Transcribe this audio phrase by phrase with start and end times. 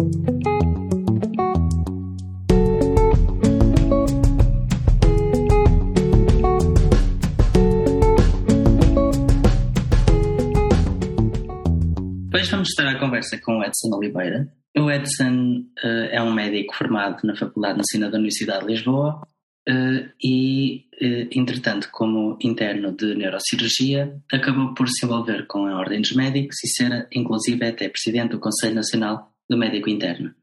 [0.00, 0.08] Hoje
[12.50, 14.50] vamos estar à conversa com o Edson Oliveira.
[14.78, 19.20] O Edson uh, é um médico formado na Faculdade de Medicina da Universidade de Lisboa
[19.68, 26.00] uh, e, uh, entretanto, como interno de neurocirurgia, acabou por se envolver com a Ordem
[26.00, 30.34] dos Médicos e ser, inclusive, até presidente do Conselho Nacional do Médico Interno.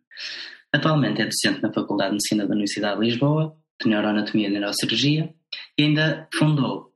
[0.72, 5.34] Atualmente é docente na Faculdade de Medicina da Universidade de Lisboa, de Neuroanatomia e Neurocirurgia,
[5.78, 6.92] e ainda fundou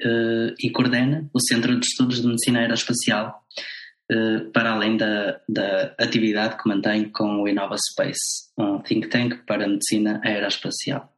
[0.60, 3.42] e coordena o Centro de Estudos de Medicina Aeroespacial
[4.12, 9.46] eh, para além da, da atividade que mantém com o Innova Space, um think tank
[9.46, 11.16] para medicina aeroespacial.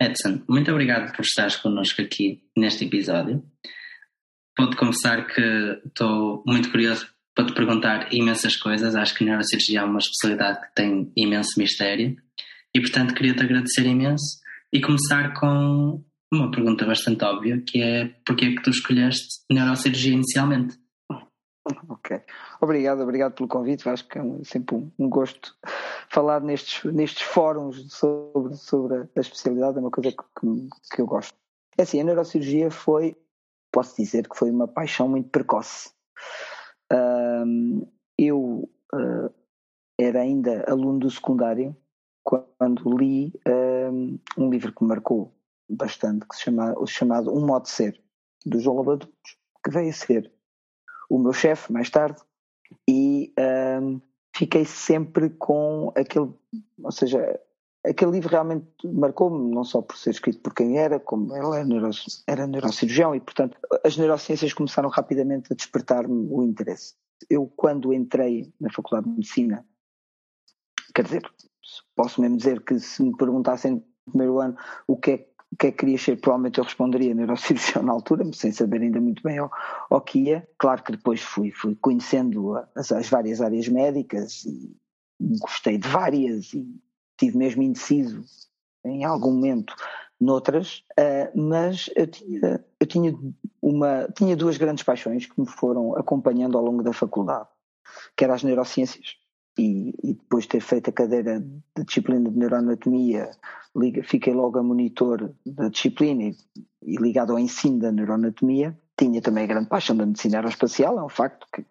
[0.00, 3.44] Edson, muito obrigado por estares connosco aqui neste episódio.
[4.56, 8.94] Pode confessar que estou muito curioso para te perguntar imensas coisas.
[8.94, 12.16] Acho que neurocirurgia é uma especialidade que tem imenso mistério
[12.74, 14.40] e, portanto, queria te agradecer imenso
[14.72, 20.14] e começar com uma pergunta bastante óbvia, que é porquê é que tu escolheste neurocirurgia
[20.14, 20.78] inicialmente?
[21.88, 22.20] Ok.
[22.60, 23.88] Obrigado, obrigado pelo convite.
[23.88, 25.54] Acho que é sempre um, um, gosto
[26.08, 31.06] falar nestes, nestes fóruns sobre, sobre a especialidade, é uma coisa que, que, que eu
[31.06, 31.34] gosto.
[31.78, 33.16] É assim, a neurocirurgia foi,
[33.70, 35.90] posso dizer que foi uma paixão muito precoce.
[36.92, 37.86] Um,
[38.18, 39.34] eu uh,
[39.98, 41.76] era ainda aluno do secundário
[42.22, 45.32] quando li um, um, livro que me marcou
[45.68, 48.00] bastante, que se chama, chamado Um Modo de Ser,
[48.44, 50.32] do João que veio a ser
[51.08, 52.20] o meu chefe mais tarde
[52.88, 53.32] e
[53.80, 54.00] um,
[54.34, 56.32] fiquei sempre com aquele,
[56.82, 57.40] ou seja,
[57.84, 61.64] aquele livro realmente marcou-me, não só por ser escrito por quem era, como ele era,
[61.64, 61.90] neuro,
[62.26, 66.94] era neurocirurgião e, portanto, as neurociências começaram rapidamente a despertar-me o interesse.
[67.28, 69.66] Eu, quando entrei na Faculdade de Medicina,
[70.94, 71.22] quer dizer,
[71.96, 74.56] posso mesmo dizer que se me perguntassem no primeiro ano
[74.86, 78.24] o que é o que é que queria ser, provavelmente eu responderia neurocirurgião na altura,
[78.32, 79.50] sem saber ainda muito bem o,
[79.90, 80.48] o que ia.
[80.56, 84.74] Claro que depois fui, fui conhecendo as, as, várias áreas médicas e
[85.20, 86.66] gostei de várias e
[87.16, 88.24] tive mesmo indeciso
[88.84, 89.74] em algum momento
[90.20, 93.14] noutras, uh, mas eu tinha, eu tinha,
[93.60, 97.48] uma, tinha duas grandes paixões que me foram acompanhando ao longo da faculdade,
[98.16, 99.16] que eram as neurociências
[99.58, 103.30] e, e, depois de ter feito a cadeira de disciplina de neuroanatomia,
[104.04, 106.36] fiquei logo a monitor da disciplina e,
[106.82, 108.78] e, ligado ao ensino da neuroanatomia.
[108.96, 111.64] Tinha também a grande paixão da medicina aeroespacial, é um facto que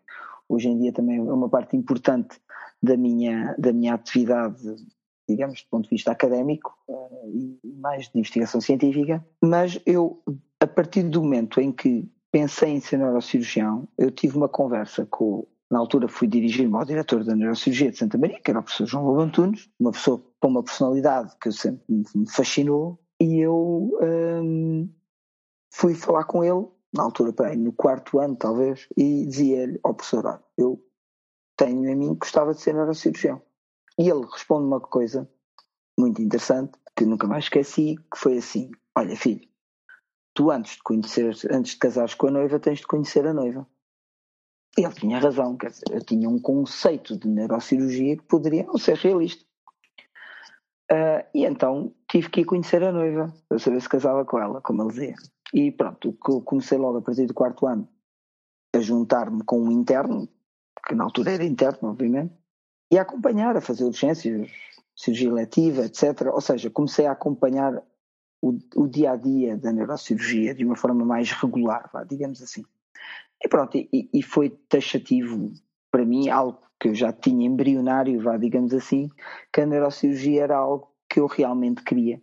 [0.49, 2.39] hoje em dia também é uma parte importante
[2.83, 4.75] da minha, da minha atividade,
[5.31, 9.25] digamos, do ponto de vista académico uh, e mais de investigação científica.
[9.41, 10.21] Mas eu,
[10.59, 15.45] a partir do momento em que pensei em ser neurocirurgião, eu tive uma conversa com
[15.71, 18.85] na altura fui dirigir-me ao diretor da Neurocirurgia de Santa Maria, que era o professor
[18.85, 23.97] João Lobo Antunes, uma pessoa com uma personalidade que sempre me fascinou, e eu
[24.43, 24.89] hum,
[25.71, 30.41] fui falar com ele, na altura, bem, no quarto ano talvez, e dizia-lhe ao olha,
[30.57, 30.83] eu
[31.55, 33.41] tenho a mim que gostava de ser neurocirurgião.
[33.97, 35.29] E ele responde uma coisa
[35.99, 39.47] muito interessante, que nunca mais esqueci, que foi assim, olha filho,
[40.33, 43.67] tu antes de conhecer, antes de casares com a noiva, tens de conhecer a noiva.
[44.77, 48.95] Ele tinha razão, quer dizer, eu tinha um conceito de neurocirurgia que poderia não ser
[48.95, 49.45] realista.
[50.89, 54.61] Uh, e então tive que ir conhecer a noiva para saber se casava com ela,
[54.61, 55.15] como ele dizia.
[55.53, 57.87] E pronto, comecei logo a partir do quarto ano
[58.73, 60.27] a juntar-me com um interno,
[60.87, 62.33] que na altura era interno, obviamente,
[62.91, 64.51] e a acompanhar, a fazer urgências,
[64.95, 66.27] cirurgia eletiva, etc.
[66.31, 67.81] Ou seja, comecei a acompanhar
[68.41, 72.63] o, dia a dia da neurocirurgia de uma forma mais regular, digamos assim.
[73.43, 75.51] E pronto, e, e foi taxativo
[75.91, 79.09] para mim, algo que eu já tinha embrionário, vá, digamos assim,
[79.53, 82.21] que a neurocirurgia era algo que eu realmente queria.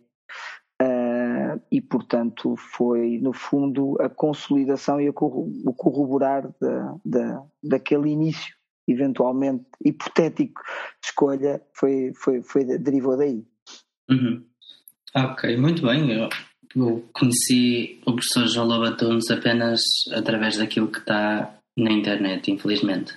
[0.81, 8.55] Uh, e, portanto, foi, no fundo, a consolidação e o corroborar da, da, daquele início,
[8.91, 10.61] eventualmente hipotético,
[11.01, 13.43] de escolha, foi, foi, foi, derivou daí.
[14.09, 14.43] Uhum.
[15.15, 16.11] Ok, muito bem.
[16.11, 16.29] Eu
[16.75, 19.81] eu conheci o professor João Lobatunes apenas
[20.13, 23.13] através daquilo que está na internet, infelizmente.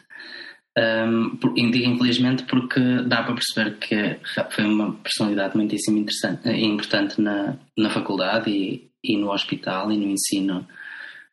[0.78, 1.38] Um,
[1.70, 4.18] digo infelizmente porque dá para perceber que
[4.50, 10.06] foi uma personalidade muitíssimo interessante, importante na, na faculdade e, e no hospital e no
[10.06, 10.66] ensino,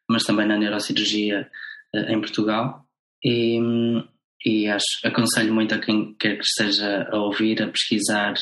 [0.09, 1.50] mas também na neurocirurgia
[1.95, 2.86] uh, em Portugal.
[3.24, 3.57] E,
[4.45, 8.33] e acho, aconselho muito a quem quer que esteja a ouvir a pesquisar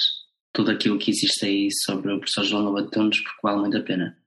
[0.54, 4.18] tudo aquilo que existe aí sobre o professor João Lobatunes, porque vale muito a pena.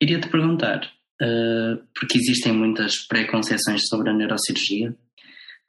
[0.00, 0.84] Iria-te perguntar,
[1.22, 4.96] uh, porque existem muitas preconceições sobre a neurocirurgia,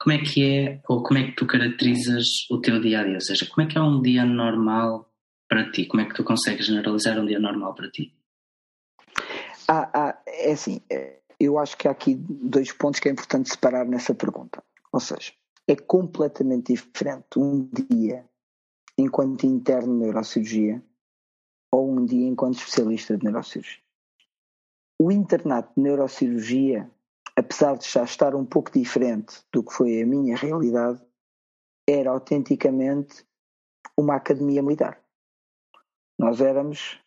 [0.00, 3.14] como é que é, ou como é que tu caracterizas o teu dia a dia?
[3.14, 5.08] Ou seja, como é que é um dia normal
[5.48, 5.86] para ti?
[5.86, 8.12] Como é que tu consegues generalizar um dia normal para ti?
[9.68, 13.50] Ah, ah, é assim, é, eu acho que há aqui dois pontos que é importante
[13.50, 14.60] separar nessa pergunta.
[14.92, 15.32] Ou seja,
[15.66, 18.28] é completamente diferente um dia
[18.98, 20.84] enquanto interno de neurocirurgia
[21.72, 23.80] ou um dia enquanto especialista de neurocirurgia.
[25.00, 26.90] O internato de neurocirurgia,
[27.34, 31.02] apesar de já estar um pouco diferente do que foi a minha realidade,
[31.88, 33.26] era autenticamente
[33.96, 35.02] uma academia militar.
[36.18, 37.00] Nós éramos,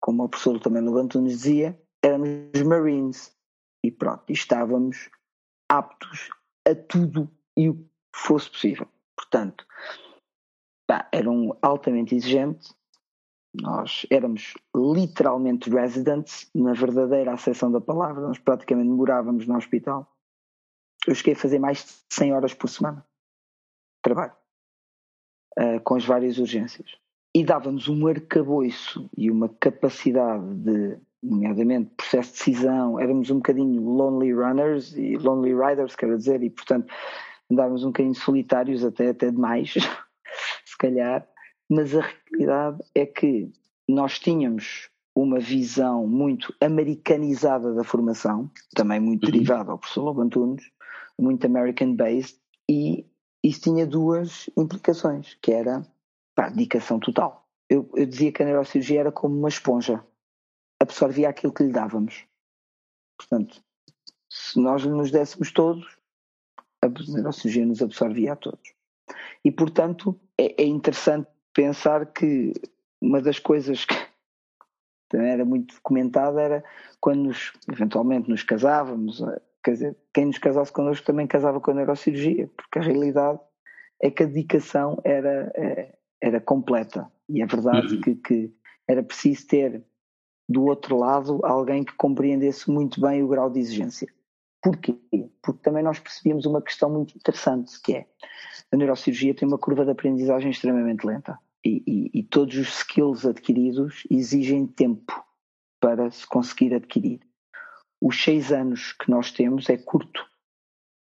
[0.00, 3.36] como o professor também Levanto nos dizia, éramos Marines
[3.84, 5.10] e pronto, estávamos
[5.68, 6.30] aptos
[6.68, 8.88] a tudo e o que fosse possível.
[9.16, 9.66] Portanto,
[10.86, 12.74] pá, era um altamente exigente,
[13.54, 20.10] nós éramos literalmente residents, na verdadeira acessão da palavra, nós praticamente morávamos no hospital.
[21.06, 24.32] Eu cheguei a fazer mais de 100 horas por semana de trabalho,
[25.58, 26.96] uh, com as várias urgências.
[27.34, 33.82] E dava-nos um arcabouço e uma capacidade de, nomeadamente, processo de decisão, éramos um bocadinho
[33.82, 36.92] lonely runners e lonely riders, quero dizer, e portanto
[37.50, 39.74] andávamos um bocadinho solitários até, até demais,
[40.64, 41.26] se calhar,
[41.68, 42.00] mas a
[42.30, 43.50] realidade é que
[43.88, 49.32] nós tínhamos uma visão muito americanizada da formação, também muito uhum.
[49.32, 50.64] derivada ao professor Lobo Antunes,
[51.18, 52.38] muito American-based,
[52.70, 53.04] e
[53.42, 55.84] isso tinha duas implicações, que era
[56.34, 57.46] pá, dedicação total.
[57.68, 60.04] Eu, eu dizia que a neurocirurgia era como uma esponja,
[60.80, 62.24] absorvia aquilo que lhe dávamos.
[63.18, 63.62] Portanto,
[64.30, 65.98] se nós nos dessemos todos,
[66.82, 68.74] a neurocirurgia nos absorvia a todos.
[69.44, 72.52] E, portanto, é, é interessante pensar que
[73.00, 73.94] uma das coisas que
[75.08, 76.64] também era muito comentada era
[77.00, 81.70] quando nos, eventualmente nos casávamos, eh, quer dizer, quem nos casasse connosco também casava com
[81.70, 83.40] a neurocirurgia, porque a realidade
[84.00, 87.10] é que a dedicação era, eh, era completa.
[87.28, 88.00] E é verdade uhum.
[88.00, 88.54] que, que
[88.86, 89.84] era preciso ter
[90.48, 94.08] do outro lado alguém que compreendesse muito bem o grau de exigência.
[94.62, 94.98] Porquê?
[95.42, 98.06] Porque também nós percebíamos uma questão muito interessante, que é
[98.72, 103.24] a neurocirurgia tem uma curva de aprendizagem extremamente lenta e, e, e todos os skills
[103.24, 105.24] adquiridos exigem tempo
[105.80, 107.20] para se conseguir adquirir.
[108.00, 110.24] Os seis anos que nós temos é curto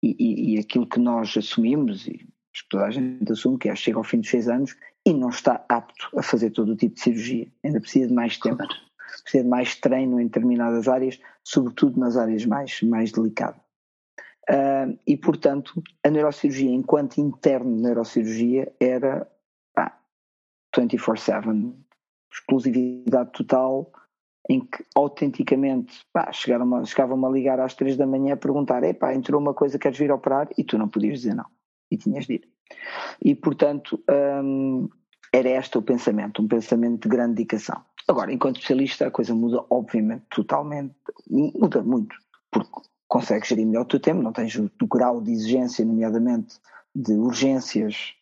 [0.01, 2.27] e, e aquilo que nós assumimos, e
[2.69, 4.75] toda a gente assume que é chega ao fim dos seis anos
[5.05, 8.37] e não está apto a fazer todo o tipo de cirurgia, ainda precisa de mais
[8.37, 8.63] tempo
[9.23, 13.61] precisa mais treino em determinadas áreas, sobretudo nas áreas mais, mais delicadas.
[14.49, 19.25] Uh, e, portanto, a neurocirurgia, enquanto interno de neurocirurgia, era
[20.75, 21.73] 24-7,
[22.31, 23.91] exclusividade total,
[24.49, 29.39] em que autenticamente chegavam-me chegavam a ligar às 3 da manhã a perguntar: epá, entrou
[29.39, 30.49] uma coisa, queres vir operar?
[30.57, 31.45] E tu não podias dizer não,
[31.89, 32.49] e tinhas de ir.
[33.23, 34.03] E, portanto,
[34.43, 34.89] um,
[35.31, 37.83] era este o pensamento, um pensamento de grande dedicação.
[38.07, 40.95] Agora, enquanto especialista, a coisa muda, obviamente, totalmente,
[41.29, 42.15] muda muito,
[42.51, 42.69] porque
[43.07, 46.55] consegues gerir melhor o teu tempo, não tens o, o grau de exigência, nomeadamente
[46.93, 48.13] de urgências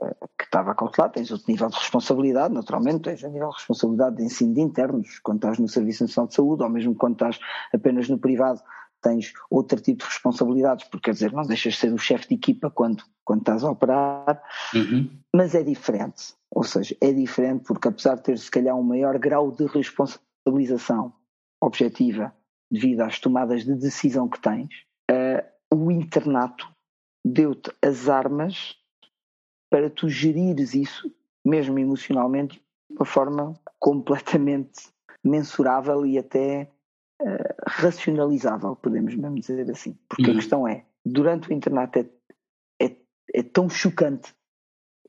[0.00, 3.54] uh, que estava a calcular, tens outro nível de responsabilidade, naturalmente, tens o nível de
[3.56, 7.14] responsabilidade de ensino de internos, quando estás no Serviço Nacional de Saúde, ou mesmo quando
[7.14, 7.38] estás
[7.72, 8.60] apenas no privado,
[9.04, 12.34] tens outro tipo de responsabilidades, porque quer dizer, não deixas de ser o chefe de
[12.34, 14.42] equipa quando, quando estás a operar,
[14.74, 15.10] uhum.
[15.32, 16.34] mas é diferente.
[16.54, 21.12] Ou seja, é diferente porque apesar de ter se calhar um maior grau de responsabilização
[21.60, 22.32] objetiva
[22.70, 24.68] devido às tomadas de decisão que tens,
[25.10, 25.44] uh,
[25.74, 26.72] o internato
[27.26, 28.76] deu-te as armas
[29.68, 31.12] para tu gerires isso,
[31.44, 34.88] mesmo emocionalmente, de uma forma completamente
[35.24, 36.70] mensurável e até
[37.20, 39.98] uh, racionalizável, podemos mesmo dizer assim.
[40.08, 40.32] Porque uhum.
[40.32, 42.08] a questão é, durante o internato é,
[42.80, 42.96] é,
[43.34, 44.32] é tão chocante,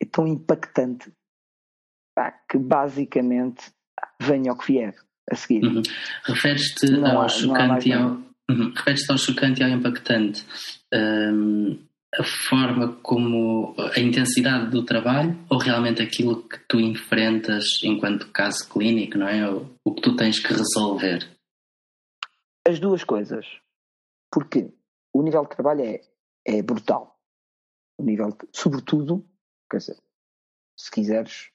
[0.01, 1.13] é tão impactante
[2.15, 3.72] pá, que basicamente
[4.22, 4.95] venha o que vier
[5.29, 5.63] a seguir.
[5.63, 5.84] Uhum.
[6.24, 8.74] Referes-te ao chocante e ao, uhum.
[8.75, 10.45] Referes-te ao chocante e ao impactante.
[10.93, 11.77] Um,
[12.17, 18.69] a forma como a intensidade do trabalho ou realmente aquilo que tu enfrentas enquanto caso
[18.69, 19.50] clínico, não é?
[19.51, 21.27] O, o que tu tens que resolver?
[22.65, 23.45] As duas coisas.
[24.31, 24.72] Porque
[25.13, 26.01] o nível de trabalho é,
[26.45, 27.19] é brutal.
[27.98, 29.25] O nível, de, sobretudo,
[29.69, 29.98] quer dizer,
[30.77, 31.50] se quiseres,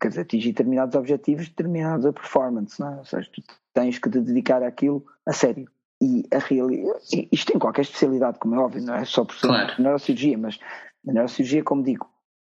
[0.00, 2.96] quer dizer, atingir determinados objetivos determinados a performance, não é?
[2.98, 3.42] ou seja, tu
[3.74, 5.68] tens que te dedicar àquilo a sério.
[6.00, 9.46] E a realidade, isto em qualquer especialidade, como é óbvio, não é só por ser
[9.46, 9.82] claro.
[9.82, 10.58] neurocirurgia, mas
[11.08, 12.06] a neurocirurgia, como digo,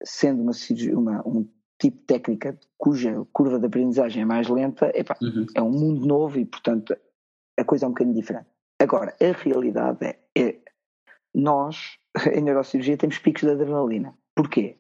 [0.03, 0.53] sendo uma,
[0.95, 5.47] uma, um tipo de técnica cuja curva de aprendizagem é mais lenta, epá, uhum.
[5.55, 6.97] é um mundo novo e, portanto,
[7.59, 8.47] a coisa é um bocadinho diferente.
[8.81, 10.59] Agora, a realidade é, é
[11.35, 11.99] nós,
[12.33, 14.15] em neurocirurgia, temos picos de adrenalina.
[14.35, 14.79] Porquê?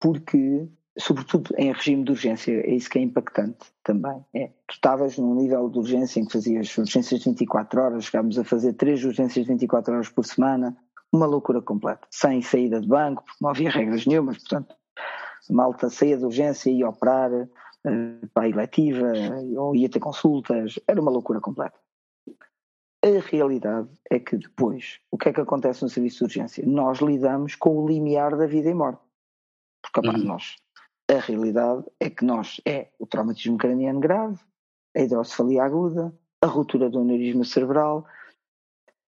[0.00, 0.68] Porque,
[0.98, 4.24] sobretudo em regime de urgência, é isso que é impactante também.
[4.34, 8.38] É, tu estavas num nível de urgência em que fazias urgências de 24 horas, chegámos
[8.38, 10.76] a fazer três urgências de 24 horas por semana,
[11.12, 14.74] uma loucura completa, sem saída de banco, porque não havia regras nenhumas, portanto,
[15.50, 19.12] malta saía de urgência e ia operar uh, para a eletiva,
[19.56, 21.78] ou ia ter consultas, era uma loucura completa.
[23.04, 26.64] A realidade é que depois, o que é que acontece no serviço de urgência?
[26.66, 29.00] Nós lidamos com o limiar da vida e morte.
[29.80, 30.24] Porque, uhum.
[30.24, 30.56] nós,
[31.08, 34.38] a realidade é que nós, é o traumatismo craniano grave,
[34.96, 38.06] a hidrocefalia aguda, a ruptura do aneurisma cerebral,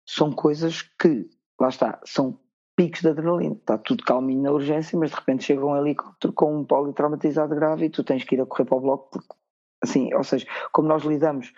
[0.06, 1.28] são coisas que,
[1.60, 2.38] lá está, são
[2.76, 3.54] picos de adrenalina.
[3.54, 7.86] Está tudo calminho na urgência, mas de repente chega um helicóptero com um politraumatizado grave
[7.86, 9.34] e tu tens que ir a correr para o bloco porque,
[9.82, 11.52] assim, ou seja, como nós lidamos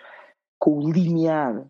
[0.57, 1.63] com o limiar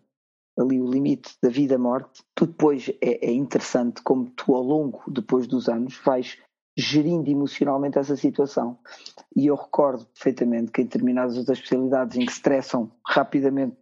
[0.58, 5.46] ali o limite da vida-morte, tu depois é, é, interessante como tu ao longo, depois
[5.46, 6.38] dos anos, vais
[6.76, 8.78] gerindo emocionalmente essa situação.
[9.34, 13.76] E eu recordo perfeitamente que em determinadas outras especialidades em que estressam rapidamente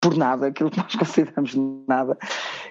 [0.00, 1.54] por nada, aquilo que nós consideramos
[1.88, 2.16] nada,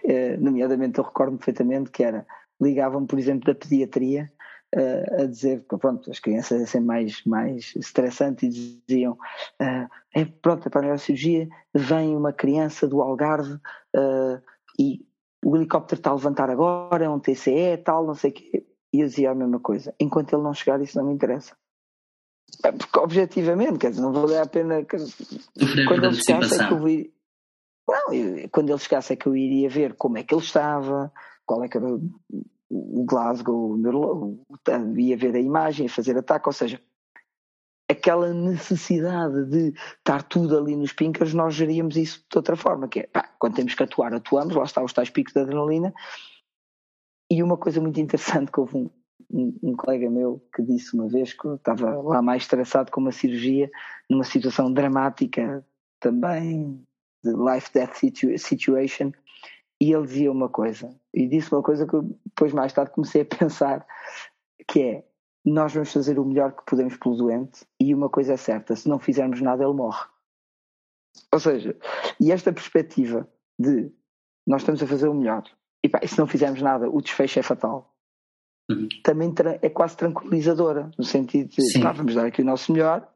[0.04, 2.26] eh, nomeadamente eu recordo perfeitamente que era,
[2.62, 4.32] ligavam por exemplo, da pediatria
[4.76, 9.90] uh, a dizer que pronto, as crianças é sempre mais, mais estressante e diziam uh,
[10.14, 14.42] é, pronto, é para a neurocirurgia vem uma criança do Algarve uh,
[14.80, 15.06] e
[15.44, 18.66] o helicóptero está a levantar agora, é um TCE, tal, não sei o quê.
[18.96, 19.94] E dizia a mesma coisa.
[20.00, 21.56] Enquanto ele não chegar, isso não me interessa.
[22.64, 24.84] É porque, objetivamente, quer dizer, não valia a pena.
[24.84, 24.98] Que,
[25.88, 27.14] quando ele chegasse é que eu ir,
[27.88, 31.12] não, eu, quando ele chegasse é que eu iria ver como é que ele estava,
[31.46, 31.88] qual é que era
[32.70, 33.78] o Glasgow
[34.98, 36.82] ia ver a imagem, fazer ataque, ou seja,
[37.90, 43.02] aquela necessidade de estar tudo ali nos pinkers, nós geríamos isso de outra forma, que
[43.02, 45.94] é, pá, quando temos que atuar, atuamos, lá está os tais picos de adrenalina,
[47.30, 48.90] e uma coisa muito interessante que houve um,
[49.32, 53.12] um, um, colega meu que disse uma vez que estava lá mais estressado com uma
[53.12, 53.70] cirurgia,
[54.10, 55.66] numa situação dramática
[56.00, 56.86] também,
[57.24, 59.12] de life-death situ situation,
[59.82, 63.22] e ele dizia uma coisa, e disse uma coisa que eu depois mais tarde comecei
[63.22, 63.86] a pensar,
[64.68, 65.06] que é,
[65.44, 68.88] nós vamos fazer o melhor que podemos pelo doente, e uma coisa é certa, se
[68.88, 70.06] não fizermos nada ele morre.
[71.32, 71.76] Ou seja,
[72.20, 73.28] e esta perspectiva
[73.58, 73.92] de
[74.46, 75.44] nós estamos a fazer o melhor,
[75.86, 77.96] e, pá, se não fizermos nada o desfecho é fatal,
[78.72, 78.90] uhum.
[79.04, 83.08] também é quase tranquilizadora, no sentido de, pá, vamos dar aqui o nosso melhor,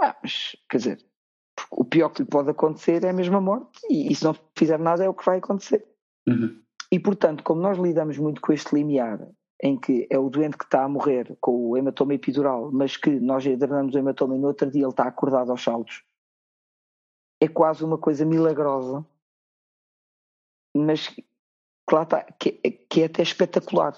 [0.00, 1.06] ah, mas, quer dizer,
[1.70, 4.78] o pior que lhe pode acontecer é a mesma morte e, e se não fizer
[4.78, 5.86] nada é o que vai acontecer.
[6.26, 6.58] Uhum.
[6.90, 9.28] E portanto, como nós lidamos muito com este limiar,
[9.62, 13.10] em que é o doente que está a morrer com o hematoma epidural, mas que
[13.20, 16.02] nós drenamos o hematoma e no outro dia ele está acordado aos saltos,
[17.42, 19.04] é quase uma coisa milagrosa,
[20.74, 21.14] mas
[21.90, 22.52] que, lá está, que,
[22.88, 23.94] que é até espetacular.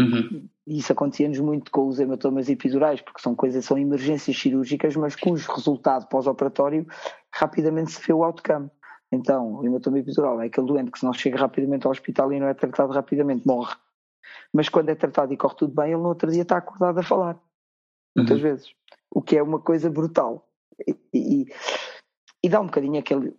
[0.00, 0.48] Uhum.
[0.66, 5.52] Isso acontecia-nos muito com os hematomas epidurais, porque são coisas, são emergências cirúrgicas, mas cujo
[5.52, 6.86] resultado pós-operatório
[7.34, 8.70] rapidamente se vê o outcome.
[9.12, 12.40] Então, o hematoma epidural é aquele doente que se não chega rapidamente ao hospital e
[12.40, 13.74] não é tratado rapidamente, morre.
[14.52, 17.02] Mas quando é tratado e corre tudo bem, ele no outro dia está acordado a
[17.02, 17.38] falar.
[18.16, 18.42] Muitas uhum.
[18.42, 18.72] vezes.
[19.10, 20.46] O que é uma coisa brutal.
[20.86, 21.46] E, e,
[22.42, 23.34] e, dá um bocadinho aquele,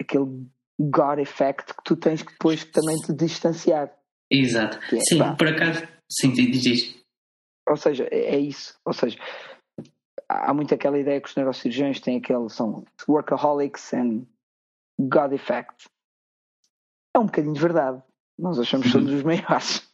[0.00, 0.48] aquele
[0.80, 3.92] God effect que tu tens que depois também te distanciar.
[4.30, 4.78] Exato.
[4.94, 5.34] É, Sim, pá.
[5.34, 7.00] por acaso, sim, diz isto.
[7.68, 8.74] Ou seja, é, é isso.
[8.84, 9.18] Ou seja,
[10.28, 14.26] há muito aquela ideia que os neurocirurgiões têm aquele, são workaholics and
[14.98, 15.88] God effect.
[17.14, 18.02] É um bocadinho de verdade.
[18.38, 19.90] Nós achamos que somos os maiores.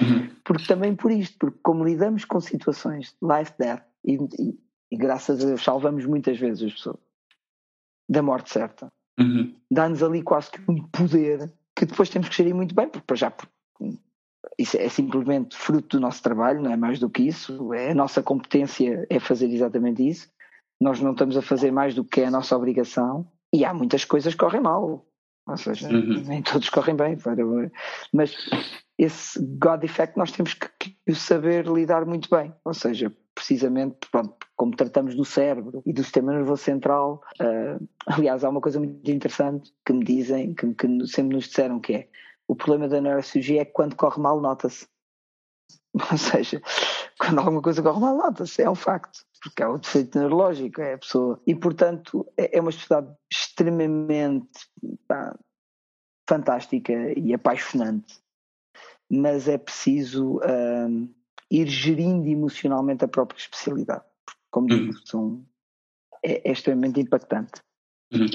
[0.00, 0.34] Uhum.
[0.44, 4.58] Porque também por isto, porque como lidamos com situações de life, death, e, e,
[4.92, 6.98] e graças a Deus salvamos muitas vezes as pessoas
[8.08, 9.54] da morte certa, uhum.
[9.70, 13.32] dá-nos ali quase que um poder que depois temos que gerir muito bem, porque já
[14.58, 17.72] isso é simplesmente fruto do nosso trabalho, não é mais do que isso.
[17.72, 20.28] É a nossa competência é fazer exatamente isso.
[20.80, 24.04] Nós não estamos a fazer mais do que é a nossa obrigação e há muitas
[24.04, 25.06] coisas que correm mal.
[25.46, 26.22] Ou seja, uhum.
[26.26, 27.16] nem todos correm bem.
[28.12, 28.34] Mas
[28.98, 32.54] esse God effect nós temos que, que saber lidar muito bem.
[32.64, 37.22] Ou seja, precisamente pronto, como tratamos do cérebro e do sistema nervoso central.
[37.40, 41.80] Uh, aliás, há uma coisa muito interessante que me dizem, que, que sempre nos disseram
[41.80, 42.08] que é
[42.46, 44.86] o problema da neurocirurgia é que quando corre mal nota-se.
[46.10, 46.62] Ou seja,
[47.18, 50.94] quando alguma coisa corre mal nota-se, é um facto, porque é o defeito neurológico, é
[50.94, 51.40] a pessoa.
[51.46, 54.70] E portanto é, é uma especialidade extremamente
[55.06, 55.36] pá,
[56.28, 58.20] fantástica e apaixonante,
[59.10, 61.12] mas é preciso um,
[61.50, 64.04] ir gerindo emocionalmente a própria especialidade.
[64.24, 65.00] Porque, como digo, uhum.
[65.04, 65.46] são,
[66.24, 67.60] é, é extremamente impactante.
[68.12, 68.26] Uhum.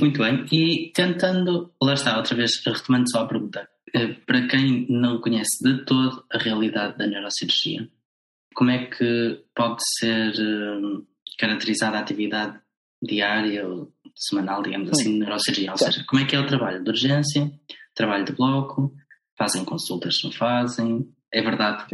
[0.00, 0.44] Muito bem.
[0.52, 5.62] E tentando, lá está, outra vez, retomando só a pergunta, eh, para quem não conhece
[5.62, 7.88] de todo a realidade da neurocirurgia,
[8.54, 11.02] como é que pode ser eh,
[11.38, 12.58] caracterizada a atividade
[13.02, 15.72] diária ou semanal, digamos assim, de neurocirurgia?
[15.72, 17.52] Ou seja, como é que é o trabalho de urgência,
[17.94, 18.92] trabalho de bloco,
[19.38, 21.08] fazem consultas, não fazem?
[21.32, 21.84] É verdade.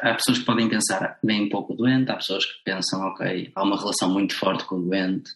[0.00, 3.62] Há pessoas que podem pensar bem um pouco doente, há pessoas que pensam, ok, há
[3.62, 5.30] uma relação muito forte com o doente.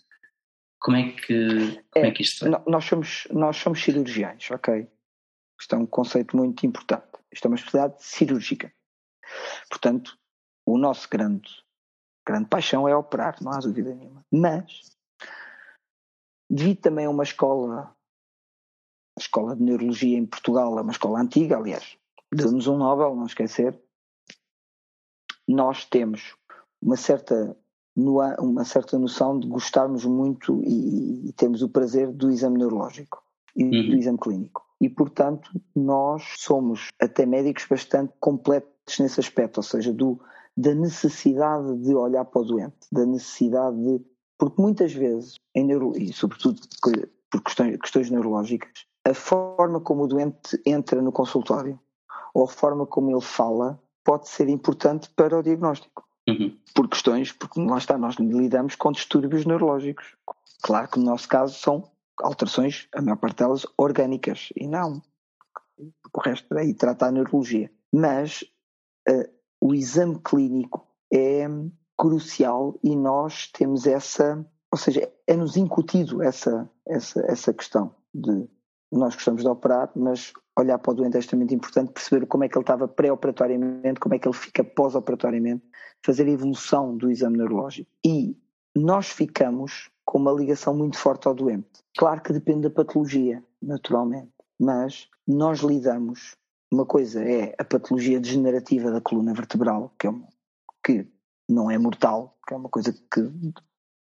[0.80, 2.62] Como é que, como é, é que isto é?
[2.66, 4.88] Nós somos, nós somos cirurgiães, ok?
[5.60, 7.08] Isto é um conceito muito importante.
[7.32, 8.72] Isto é uma especialidade cirúrgica.
[9.68, 10.16] Portanto,
[10.64, 11.50] o nosso grande,
[12.26, 14.24] grande paixão é operar, não há dúvida nenhuma.
[14.30, 14.96] Mas,
[16.48, 17.94] devido também a uma escola,
[19.16, 21.98] a escola de neurologia em Portugal, é uma escola antiga, aliás,
[22.32, 23.78] deu-nos um Nobel, não esquecer,
[25.46, 26.36] nós temos
[26.80, 27.56] uma certa
[27.98, 33.22] uma certa noção de gostarmos muito e, e temos o prazer do exame neurológico
[33.56, 33.70] e uhum.
[33.70, 34.64] do exame clínico.
[34.80, 40.20] E, portanto, nós somos até médicos bastante completos nesse aspecto, ou seja, do,
[40.56, 44.00] da necessidade de olhar para o doente, da necessidade de.
[44.38, 46.60] Porque muitas vezes, em neuro, e sobretudo
[47.28, 51.78] por questões, questões neurológicas, a forma como o doente entra no consultório
[52.32, 56.07] ou a forma como ele fala pode ser importante para o diagnóstico.
[56.28, 56.54] Uhum.
[56.74, 60.14] Por questões, porque lá está, nós lidamos com distúrbios neurológicos.
[60.62, 65.00] Claro que no nosso caso são alterações, a maior parte delas, orgânicas, e não.
[65.78, 67.70] O resto aí trata a neurologia.
[67.92, 68.42] Mas
[69.08, 69.28] uh,
[69.60, 71.46] o exame clínico é
[71.96, 78.48] crucial e nós temos essa, ou seja, é-nos incutido essa, essa, essa questão de
[78.90, 82.48] nós gostamos de operar, mas olhar para o doente é extremamente importante, perceber como é
[82.48, 85.64] que ele estava pré-operatoriamente, como é que ele fica pós-operatoriamente,
[86.04, 87.90] fazer a evolução do exame neurológico.
[88.04, 88.36] E
[88.74, 91.68] nós ficamos com uma ligação muito forte ao doente.
[91.96, 96.36] Claro que depende da patologia, naturalmente, mas nós lidamos.
[96.70, 100.28] Uma coisa é a patologia degenerativa da coluna vertebral, que, é uma,
[100.84, 101.06] que
[101.48, 103.30] não é mortal, que é uma coisa que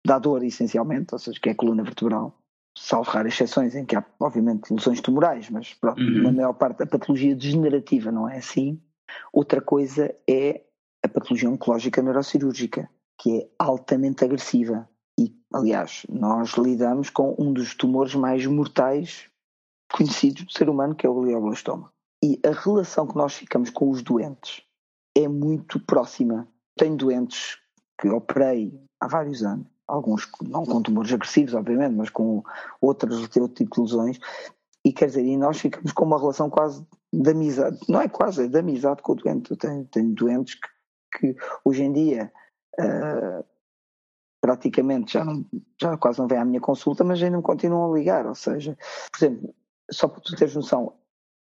[0.05, 2.37] dá dor essencialmente, ou seja, que é a coluna vertebral
[2.81, 6.23] salvo raras exceções em que há, obviamente, lesões tumorais, mas pronto, uhum.
[6.23, 8.81] na maior parte a patologia degenerativa não é assim.
[9.33, 10.63] Outra coisa é
[11.03, 12.89] a patologia oncológica neurocirúrgica,
[13.21, 14.89] que é altamente agressiva.
[15.19, 19.29] E, aliás, nós lidamos com um dos tumores mais mortais
[19.93, 21.93] conhecidos do ser humano, que é o glioblastoma.
[22.23, 24.63] E a relação que nós ficamos com os doentes
[25.17, 26.47] é muito próxima.
[26.77, 27.59] Tenho doentes
[28.01, 32.43] que operei há vários anos alguns não com tumores agressivos, obviamente, mas com
[32.81, 34.21] outros, outro tipo de lesões,
[34.85, 38.45] e quer dizer, e nós ficamos com uma relação quase de amizade, não é quase,
[38.45, 39.51] é de amizade com o doente.
[39.51, 42.33] Eu tenho, tenho doentes que, que, hoje em dia
[42.79, 43.45] uh,
[44.41, 45.45] praticamente já, não,
[45.81, 48.77] já quase não vêm à minha consulta, mas ainda me continuam a ligar, ou seja,
[49.11, 49.55] por exemplo,
[49.91, 50.95] só para tu teres noção,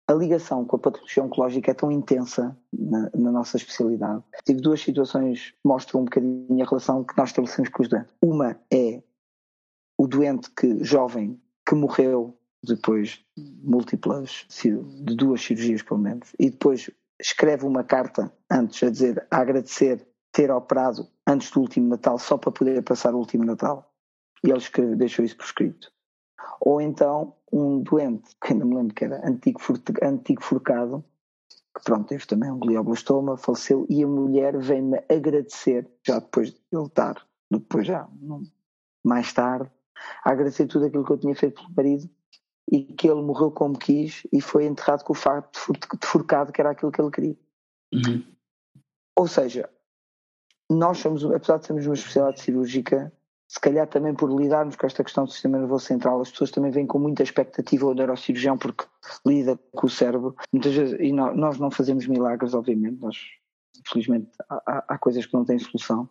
[0.06, 4.22] a ligação com a patologia oncológica é tão intensa na, na, nossa especialidade.
[4.44, 8.10] Tive duas situações que mostram um bocadinho a relação que nós estabelecemos com os doentes.
[8.22, 9.02] Uma é
[9.98, 16.50] o doente que, jovem que morreu depois de múltiplas, de duas cirurgias pelo menos, e
[16.50, 16.90] depois
[17.20, 22.36] escreve uma carta antes a dizer, a agradecer ter operado antes do último Natal só
[22.36, 23.90] para poder passar o último Natal.
[24.42, 25.93] E ele escreve, deixou isso por escrito.
[26.60, 29.60] Ou então um doente, que ainda me lembro que era antigo,
[30.02, 31.04] antigo forcado,
[31.76, 36.60] que pronto, teve também um glioblastoma, faleceu, e a mulher vem-me agradecer, já depois de
[36.72, 38.08] ele estar, depois já,
[39.04, 39.70] mais tarde,
[40.24, 42.10] a agradecer tudo aquilo que eu tinha feito pelo marido
[42.70, 46.60] e que ele morreu como quis e foi enterrado com o facto de forcado, que
[46.60, 47.36] era aquilo que ele queria.
[47.92, 48.24] Uhum.
[49.16, 49.70] Ou seja,
[50.70, 53.12] nós somos, apesar de sermos uma especialidade cirúrgica,
[53.54, 56.72] se calhar também por lidarmos com esta questão do sistema nervoso central, as pessoas também
[56.72, 58.84] vêm com muita expectativa ao neurocirurgião porque
[59.24, 60.34] lida com o cérebro.
[60.52, 63.16] Muitas vezes, e nós não fazemos milagres, obviamente, nós,
[63.78, 66.08] infelizmente, há, há coisas que não têm solução.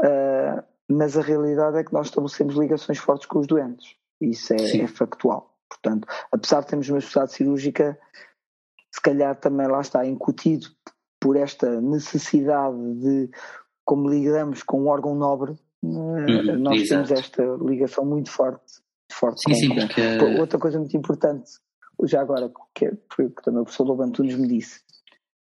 [0.00, 3.94] Uh, mas a realidade é que nós estabelecemos ligações fortes com os doentes.
[4.18, 5.54] Isso é, é factual.
[5.68, 7.98] Portanto, apesar de termos uma sociedade cirúrgica,
[8.90, 10.66] se calhar também lá está incutido
[11.20, 13.30] por esta necessidade de,
[13.84, 17.06] como lidamos com um órgão nobre, Uhum, nós exato.
[17.06, 18.80] temos esta ligação muito forte.
[19.12, 20.40] forte sim, sim, porque...
[20.40, 21.50] Outra coisa muito importante,
[22.04, 24.80] já agora, que, é, que também o professor Lobo Antunes me disse,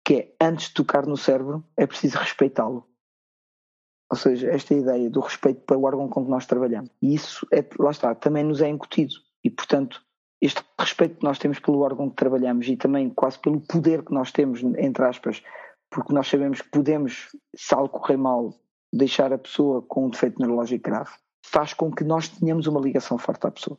[0.06, 2.88] que é antes de tocar no cérebro é preciso respeitá-lo.
[4.10, 6.90] Ou seja, esta ideia do respeito para o órgão com que nós trabalhamos.
[7.02, 9.14] E isso, é, lá está, também nos é incutido.
[9.42, 10.04] E, portanto,
[10.42, 14.14] este respeito que nós temos pelo órgão que trabalhamos e também quase pelo poder que
[14.14, 15.42] nós temos, entre aspas,
[15.90, 18.54] porque nós sabemos que podemos, se algo correr mal,
[18.92, 21.12] deixar a pessoa com um defeito neurológico grave.
[21.44, 23.78] faz com que nós tenhamos uma ligação forte à pessoa.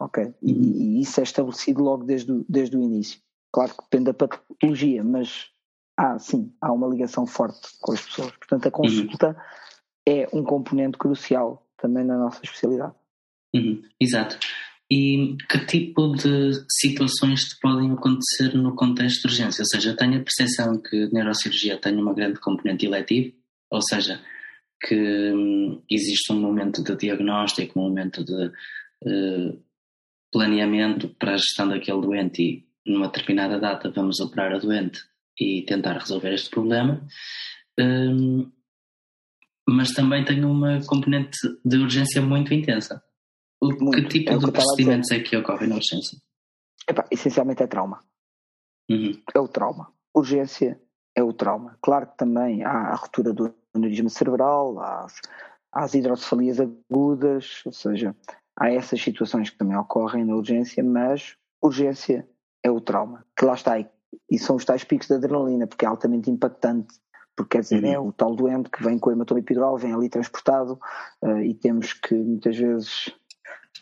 [0.00, 0.32] Ok?
[0.42, 0.62] E, uhum.
[0.62, 3.20] e isso é estabelecido logo desde o, desde o início.
[3.52, 5.46] Claro que depende da patologia, mas
[5.96, 8.30] há sim, há uma ligação forte com as pessoas.
[8.32, 9.34] Portanto, a consulta uhum.
[10.06, 12.94] é um componente crucial também na nossa especialidade.
[13.54, 13.82] Uhum.
[14.00, 14.38] Exato.
[14.90, 19.62] E que tipo de situações te podem acontecer no contexto de urgência?
[19.62, 23.34] Ou seja, tenho a percepção que a neurocirurgia tem uma grande componente eletiva,
[23.70, 24.20] ou seja,
[24.80, 29.62] que hum, existe um momento de diagnóstico, um momento de uh,
[30.32, 35.00] planeamento para a gestão daquele doente e numa determinada data vamos operar a doente
[35.38, 37.06] e tentar resolver este problema.
[37.78, 38.50] Um,
[39.68, 43.02] mas também tem uma componente de urgência muito intensa.
[43.62, 43.90] Muito.
[43.90, 46.18] Que tipo é de procedimentos é que ocorrem na urgência?
[46.88, 48.02] Epá, essencialmente é trauma.
[48.90, 49.20] Uhum.
[49.34, 49.92] É o trauma.
[50.14, 50.80] Urgência
[51.14, 51.76] é o trauma.
[51.82, 55.06] Claro que também há a ruptura do aneurisma cerebral, há
[55.72, 58.14] há as hidrocefalias agudas, ou seja,
[58.56, 62.28] há essas situações que também ocorrem na urgência, mas urgência
[62.62, 65.88] é o trauma, que lá está, e são os tais picos de adrenalina, porque é
[65.88, 66.94] altamente impactante,
[67.36, 67.92] porque quer dizer, uhum.
[67.92, 70.78] é o tal doente que vem com hematoma epidural, vem ali transportado
[71.22, 73.14] uh, e temos que muitas vezes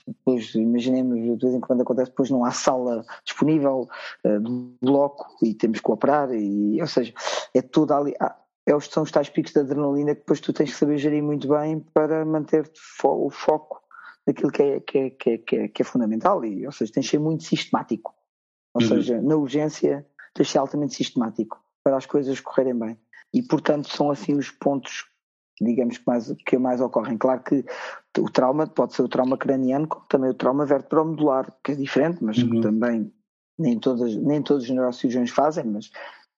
[0.07, 3.89] depois imaginemos de vez em quando acontece, depois não há sala disponível
[4.25, 7.15] uh, do bloco e temos que operar, e, ou seja,
[7.55, 8.15] é tudo ali.
[8.21, 10.99] Ah, é os, são os tais picos de adrenalina que depois tu tens que saber
[10.99, 13.81] gerir muito bem para manter fo o foco
[14.27, 16.93] naquilo que é, que é, que é, que é, que é fundamental, e, ou seja,
[16.93, 18.13] tens de ser muito sistemático.
[18.75, 18.89] Ou uhum.
[18.89, 22.99] seja, na urgência tens de ser altamente sistemático para as coisas correrem bem.
[23.33, 25.05] E, portanto, são assim os pontos
[25.61, 27.17] digamos que mais, que mais ocorrem.
[27.17, 27.65] Claro que
[28.19, 32.23] o trauma pode ser o trauma craniano, como também o trauma vertebromedular, que é diferente,
[32.23, 32.51] mas uhum.
[32.51, 33.13] que também
[33.59, 35.91] nem, todas, nem todos os neurocirurgiões fazem, mas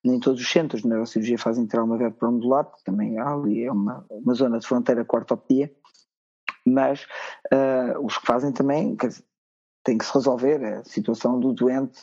[0.05, 4.05] nem todos os centros de neurocirurgia fazem trauma vertebromedular, porque também há ali é uma,
[4.11, 5.73] uma zona de fronteira com a ortopedia,
[6.65, 7.05] mas
[7.53, 8.97] uh, os que fazem também,
[9.83, 12.03] tem que se resolver a situação do doente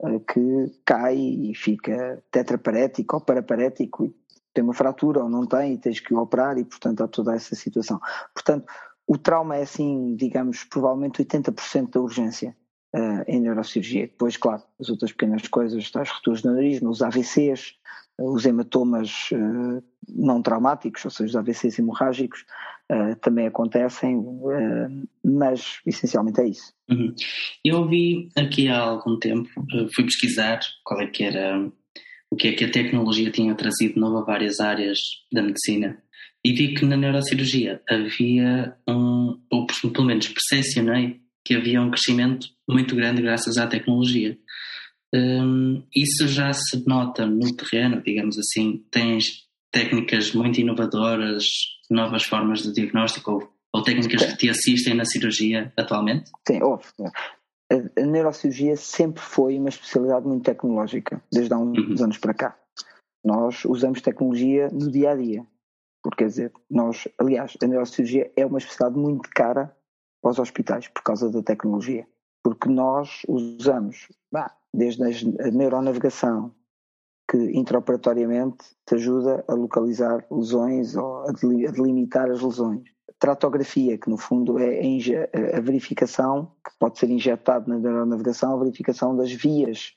[0.00, 4.14] uh, que cai e fica tetraparético ou paraparético e
[4.52, 7.34] tem uma fratura ou não tem e tens que o operar e, portanto, há toda
[7.34, 8.00] essa situação.
[8.34, 8.66] Portanto,
[9.06, 12.56] o trauma é, assim, digamos, provavelmente 80% da urgência
[12.94, 14.06] uh, em neurocirurgia.
[14.06, 17.74] Depois, claro, as outras pequenas coisas, as rupturas de aneurisma, os AVCs,
[18.18, 22.44] uh, os hematomas uh, não traumáticos, ou seja, os AVCs hemorrágicos,
[23.20, 24.18] também acontecem,
[25.22, 26.72] mas essencialmente é isso.
[26.88, 27.14] Uhum.
[27.62, 29.50] Eu ouvi aqui há algum tempo,
[29.94, 31.70] fui pesquisar qual é que era
[32.30, 34.98] o que é que a tecnologia tinha trazido novo a várias áreas
[35.30, 36.02] da medicina
[36.42, 42.48] e vi que na neurocirurgia havia um, ou pelo menos percepcionei que havia um crescimento
[42.68, 44.38] muito grande graças à tecnologia.
[45.14, 51.46] Um, isso já se nota no terreno, digamos assim, tens técnicas muito inovadoras,
[51.90, 56.30] novas formas de diagnóstico ou, ou técnicas que te assistem na cirurgia atualmente?
[56.46, 56.84] Sim, houve
[57.70, 62.04] a, neurocirurgia sempre foi uma especialidade muito tecnológica, desde há uns uhum.
[62.04, 62.58] anos para cá.
[63.24, 65.46] Nós usamos tecnologia no dia a dia.
[66.02, 69.76] Porque, quer dizer, nós, aliás, a neurocirurgia é uma especialidade muito cara
[70.20, 72.06] para os hospitais por causa da tecnologia.
[72.42, 76.54] Porque nós usamos, bah, desde a neuronavegação,
[77.30, 82.82] que intraoperatoriamente te ajuda a localizar lesões ou a delimitar as lesões
[83.18, 84.80] tratografia, que no fundo é
[85.56, 89.94] a verificação, que pode ser injetado na neuronavegação, a verificação das vias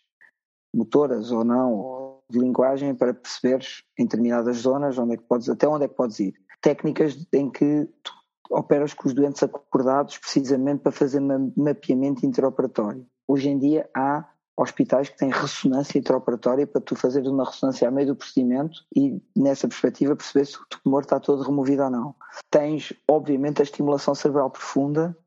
[0.73, 5.49] motoras ou não, ou de linguagem, para perceberes em determinadas zonas onde é que podes,
[5.49, 6.33] até onde é que podes ir.
[6.61, 8.11] Técnicas em que tu
[8.51, 11.21] operas com os doentes acordados precisamente para fazer
[11.55, 13.05] mapeamento interoperatório.
[13.27, 17.91] Hoje em dia há hospitais que têm ressonância intraoperatória para tu fazeres uma ressonância a
[17.91, 22.15] meio do procedimento e nessa perspectiva perceber se o tumor está todo removido ou não.
[22.49, 25.17] Tens, obviamente, a estimulação cerebral profunda,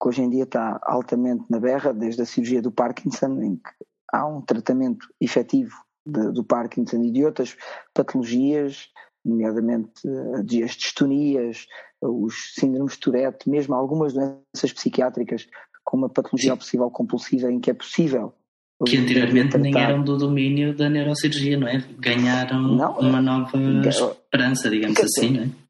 [0.00, 3.70] que hoje em dia está altamente na berra, desde a cirurgia do Parkinson, em que
[4.12, 5.74] há um tratamento efetivo
[6.06, 7.56] de, do Parkinson e de outras
[7.92, 8.88] patologias,
[9.24, 11.66] nomeadamente eh, as distonias,
[12.00, 15.46] os síndromes de Tourette, mesmo algumas doenças psiquiátricas
[15.82, 18.34] com uma patologia possível compulsiva em que é possível
[18.84, 21.82] que anteriormente nem eram do domínio da neurocirurgia, não é?
[21.98, 23.56] Ganharam não, uma nova
[23.88, 25.63] esperança, digamos assim, não é?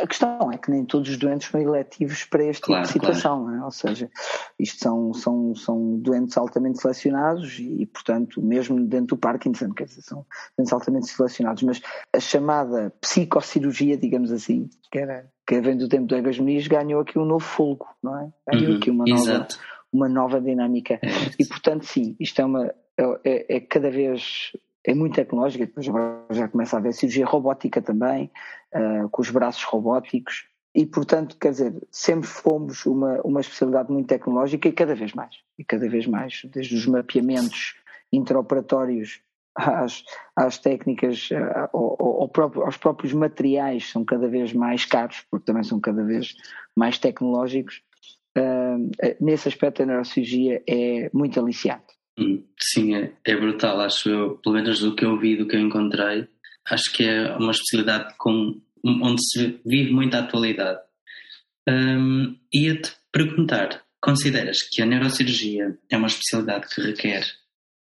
[0.00, 3.06] A questão é que nem todos os doentes são eletivos para este claro, tipo de
[3.06, 3.58] situação, claro.
[3.58, 3.64] é?
[3.64, 4.10] ou seja,
[4.58, 10.02] isto são, são, são doentes altamente selecionados e, portanto, mesmo dentro do Parkinson, quer dizer,
[10.02, 10.24] são
[10.56, 11.82] doentes altamente selecionados, mas
[12.14, 17.00] a chamada psicocirurgia, digamos assim, que, era, que vem do tempo do Egas Muniz, ganhou
[17.00, 18.32] aqui um novo fogo, não é?
[18.52, 19.58] Ganhou uhum, aqui uma nova, exato
[19.92, 20.94] uma nova dinâmica.
[20.94, 21.08] É.
[21.38, 24.52] E portanto, sim, isto é uma é, é, é cada vez
[24.86, 25.86] é muito tecnológica, depois
[26.30, 28.30] já começa a haver cirurgia robótica também,
[28.72, 34.08] uh, com os braços robóticos, e, portanto, quer dizer, sempre fomos uma, uma especialidade muito
[34.08, 35.34] tecnológica e cada vez mais.
[35.58, 37.74] E cada vez mais, desde os mapeamentos
[38.12, 39.22] interoperatórios
[39.54, 40.04] às,
[40.36, 41.30] às técnicas,
[41.72, 46.04] ao, ao próprio, aos próprios materiais, são cada vez mais caros, porque também são cada
[46.04, 46.34] vez
[46.76, 47.82] mais tecnológicos.
[48.36, 51.95] Uh, nesse aspecto, a neurocirurgia é muito aliciante.
[52.58, 55.60] Sim, é, é brutal, acho eu, pelo menos do que eu vi, do que eu
[55.60, 56.26] encontrei.
[56.68, 60.80] Acho que é uma especialidade com onde se vive muita atualidade.
[61.68, 67.24] Um, Ia-te perguntar: consideras que a neurocirurgia é uma especialidade que requer,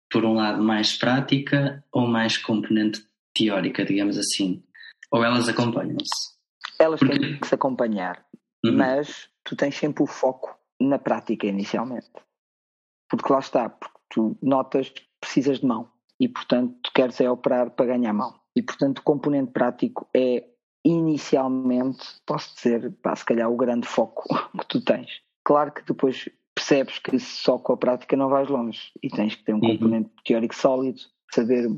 [0.09, 4.63] por um lado, mais prática ou mais componente teórica, digamos assim?
[5.11, 6.35] Ou elas acompanham-se?
[6.79, 7.19] Elas Porque...
[7.19, 8.25] têm que se acompanhar,
[8.65, 8.75] uhum.
[8.75, 12.11] mas tu tens sempre o foco na prática inicialmente.
[13.09, 15.89] Porque lá está, porque tu notas que precisas de mão
[16.19, 18.33] e, portanto, tu queres é operar para ganhar mão.
[18.55, 20.45] E, portanto, o componente prático é
[20.85, 24.23] inicialmente, posso dizer, pá, se calhar o grande foco
[24.59, 25.21] que tu tens.
[25.43, 29.43] Claro que depois percebes que só com a prática não vais longe e tens que
[29.43, 29.77] ter um uhum.
[29.77, 31.01] componente teórico sólido,
[31.33, 31.69] saber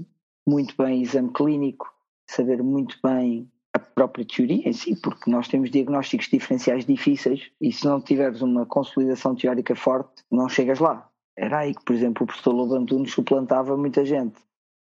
[0.47, 1.91] muito bem exame clínico,
[2.29, 7.71] saber muito bem a própria teoria em si, porque nós temos diagnósticos diferenciais difíceis e
[7.71, 11.09] se não tiveres uma consolidação teórica forte, não chegas lá.
[11.37, 14.39] Era aí que, por exemplo, o professor Lobo Antunes suplantava muita gente,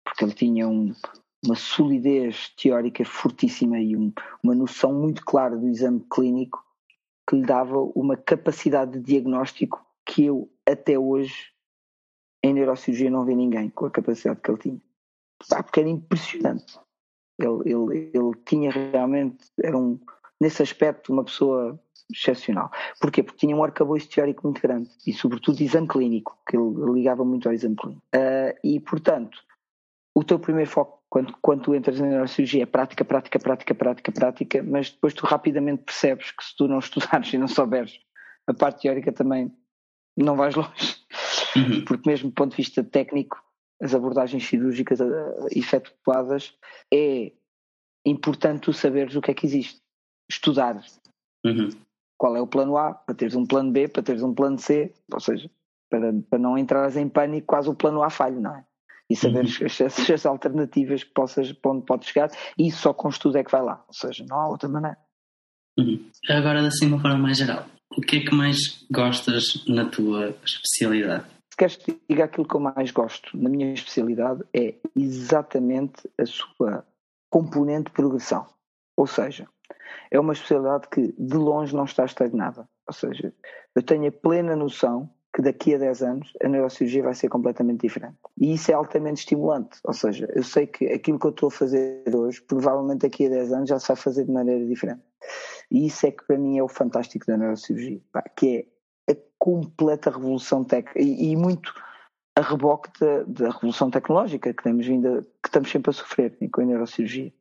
[0.02, 0.94] porque ele tinha um,
[1.44, 4.10] uma solidez teórica fortíssima e um,
[4.42, 6.64] uma noção muito clara do exame clínico
[7.28, 11.52] que lhe dava uma capacidade de diagnóstico que eu até hoje
[12.42, 14.80] em neurocirurgia não vi ninguém com a capacidade que ele tinha.
[15.62, 16.80] porque era impressionante.
[17.38, 20.00] Ele, ele, ele tinha realmente, era um,
[20.40, 21.78] nesse aspecto, uma pessoa
[22.12, 22.70] excepcional.
[23.00, 23.22] Porquê?
[23.22, 27.48] Porque tinha um arcabouço teórico muito grande e, sobretudo, exame clínico, que ele ligava muito
[27.48, 28.02] ao exame clínico.
[28.14, 29.38] Uh, e, portanto,
[30.14, 34.12] o teu primeiro foco quando, quando tu entras na neurocirurgia é prática, prática, prática, prática,
[34.12, 37.98] prática, mas depois tu rapidamente percebes que se tu não estudares e não souberes
[38.46, 39.52] a parte teórica também
[40.16, 40.96] não vais longe.
[41.56, 41.84] Uhum.
[41.84, 43.42] Porque mesmo do ponto de vista técnico,
[43.80, 46.54] as abordagens cirúrgicas uh, efetuadas,
[46.92, 47.32] é
[48.04, 49.80] importante tu saberes o que é que existe.
[50.30, 50.80] Estudar.
[51.44, 51.70] Uhum.
[52.20, 54.92] Qual é o plano A, para teres um plano B, para teres um plano C,
[55.10, 55.50] ou seja,
[55.88, 58.64] para, para não entrares em pânico, quase o plano A falha, não é?
[59.08, 59.66] e saber uhum.
[59.86, 63.50] as, as, alternativas que possas, para onde podes chegar, e só com estudo é que
[63.50, 64.98] vai lá, ou seja, não há outra maneira.
[65.78, 66.10] Uhum.
[66.28, 67.64] Agora, assim, de uma forma mais geral,
[67.96, 71.24] o que é que mais gostas na tua especialidade?
[71.50, 76.26] Se queres que diga aquilo que eu mais gosto na minha especialidade é exatamente a
[76.26, 76.86] sua
[77.30, 78.46] componente de progressão.
[78.96, 79.48] Ou seja,
[80.10, 82.68] é uma especialidade que de longe não está estagnada.
[82.86, 83.32] Ou seja,
[83.74, 87.82] eu tenho a plena noção que daqui a 10 anos a neurocirurgia vai ser completamente
[87.82, 88.16] diferente.
[88.36, 89.78] E isso é altamente estimulante.
[89.84, 93.30] Ou seja, eu sei que aquilo que eu estou a fazer hoje, provavelmente daqui a
[93.30, 95.02] 10 anos já se vai fazer de maneira diferente.
[95.70, 98.66] E isso é que para mim é o fantástico da neurocirurgia, pá, que
[99.06, 101.72] é a completa revolução técnica e, e, muito
[102.34, 106.36] a reboque da, da, revolução tecnológica que temos vindo a, que estamos sempre a sofrer
[106.50, 107.32] com a neurocirurgia.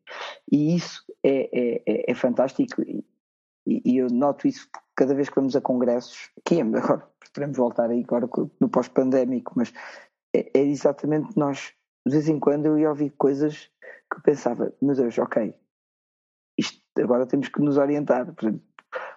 [0.52, 3.04] E isso é, é, é, é fantástico e,
[3.66, 8.04] e, eu noto isso cada vez que vamos a congressos, que agora esperemos voltar aí
[8.04, 8.28] agora
[8.60, 9.74] no pós-pandémico, mas
[10.36, 11.74] é, é, exatamente nós,
[12.06, 13.70] de vez em quando eu ia ouvir coisas
[14.12, 15.54] que eu pensava, meu Deus, ok,
[16.58, 18.34] isto, agora temos que nos orientar.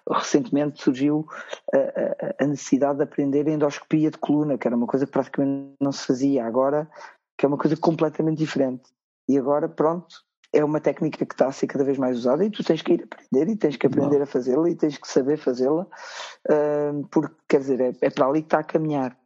[0.09, 1.27] Recentemente surgiu
[1.73, 5.75] a, a, a, necessidade de aprender endoscopia de coluna, que era uma coisa que praticamente
[5.81, 6.91] não se fazia, agora
[7.39, 8.91] que é uma coisa completamente diferente.
[9.29, 12.51] E agora, pronto, é uma técnica que está a ser cada vez mais usada e
[12.51, 15.39] tu tens que ir aprender e tens que aprender a fazê-la e tens que saber
[15.39, 19.17] fazê-la, uh, porque quer dizer, é, é, para ali que está a caminhar.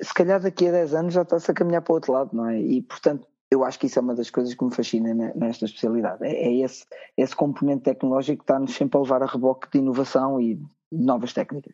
[0.00, 2.48] Se calhar daqui a 10 anos já está-se a caminhar para o outro lado, não
[2.48, 2.60] é?
[2.60, 6.24] E portanto, eu acho que isso é uma das coisas que me fascina nesta especialidade.
[6.24, 6.84] É, é esse,
[7.16, 11.32] esse componente tecnológico que está-nos sempre a levar a reboque de inovação e de novas
[11.32, 11.72] técnicas.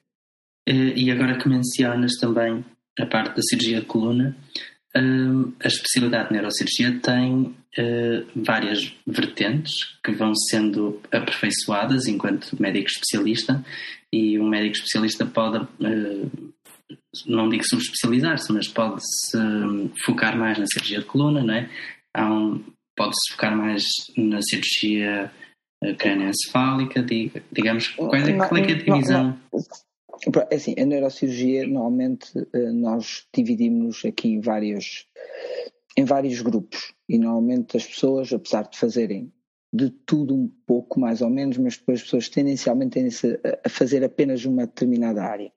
[0.66, 2.64] E agora que mencionas também
[2.98, 4.36] a parte da cirurgia de coluna,
[4.94, 9.72] a especialidade de neurocirurgia tem uh, várias vertentes
[10.04, 13.64] que vão sendo aperfeiçoadas enquanto médico especialista
[14.12, 16.52] e um médico especialista pode, uh,
[17.26, 19.38] não digo subespecializar-se, mas pode-se
[20.04, 21.70] focar mais na cirurgia de coluna, não é?
[22.18, 22.62] Um,
[22.94, 23.82] pode-se focar mais
[24.14, 25.32] na cirurgia
[25.82, 27.02] uh, crânioencefálica,
[27.50, 29.24] digamos, qual é, qual é, que é a divisão?
[29.24, 29.60] Não, não.
[30.50, 35.08] É assim, a neurocirurgia normalmente eh, nós dividimos aqui em vários,
[35.96, 39.32] em vários grupos e normalmente as pessoas, apesar de fazerem
[39.72, 43.12] de tudo um pouco mais ou menos, mas depois as pessoas tendencialmente tendem
[43.64, 45.50] a fazer apenas uma determinada área.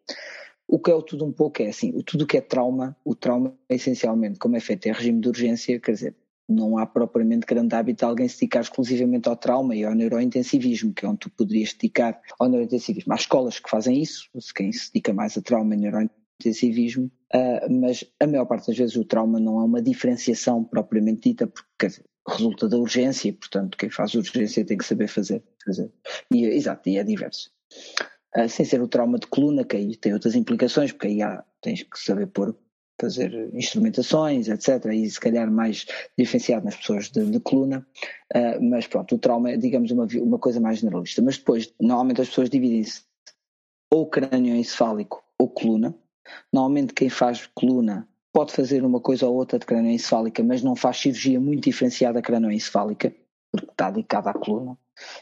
[0.68, 3.14] O que é o tudo um pouco é assim, o tudo que é trauma, o
[3.14, 6.16] trauma é essencialmente, como é feito em regime de urgência, quer dizer,
[6.48, 10.94] não há propriamente grande hábito de alguém se dedicar exclusivamente ao trauma e ao neurointensivismo,
[10.94, 13.12] que é onde tu poderias dedicar ao neurointensivismo.
[13.14, 18.06] Há escolas que fazem isso, quem se dedica mais a trauma e neurointensivismo, uh, mas
[18.20, 22.68] a maior parte das vezes o trauma não é uma diferenciação propriamente dita, porque resulta
[22.68, 25.44] da urgência, portanto quem faz urgência tem que saber fazer.
[25.66, 25.92] fazer.
[26.32, 27.52] E, exato, e é diverso.
[28.38, 31.44] Uh, sem ser o trauma de coluna, que aí tem outras implicações, porque aí há,
[31.62, 32.56] tens que saber pôr
[33.00, 34.86] fazer instrumentações, etc.
[34.94, 35.86] E se calhar mais
[36.18, 37.86] diferenciado nas pessoas de, de coluna,
[38.34, 41.22] uh, mas pronto, o trauma é, digamos, uma, uma coisa mais generalista.
[41.22, 43.04] Mas depois, normalmente as pessoas dividem-se
[43.92, 45.96] ou crânio encefálico ou coluna.
[46.52, 50.76] Normalmente quem faz coluna pode fazer uma coisa ou outra de crânio encefálica, mas não
[50.76, 53.14] faz cirurgia muito diferenciada crânio encefálica,
[53.62, 54.78] porque está dedicada à coluna.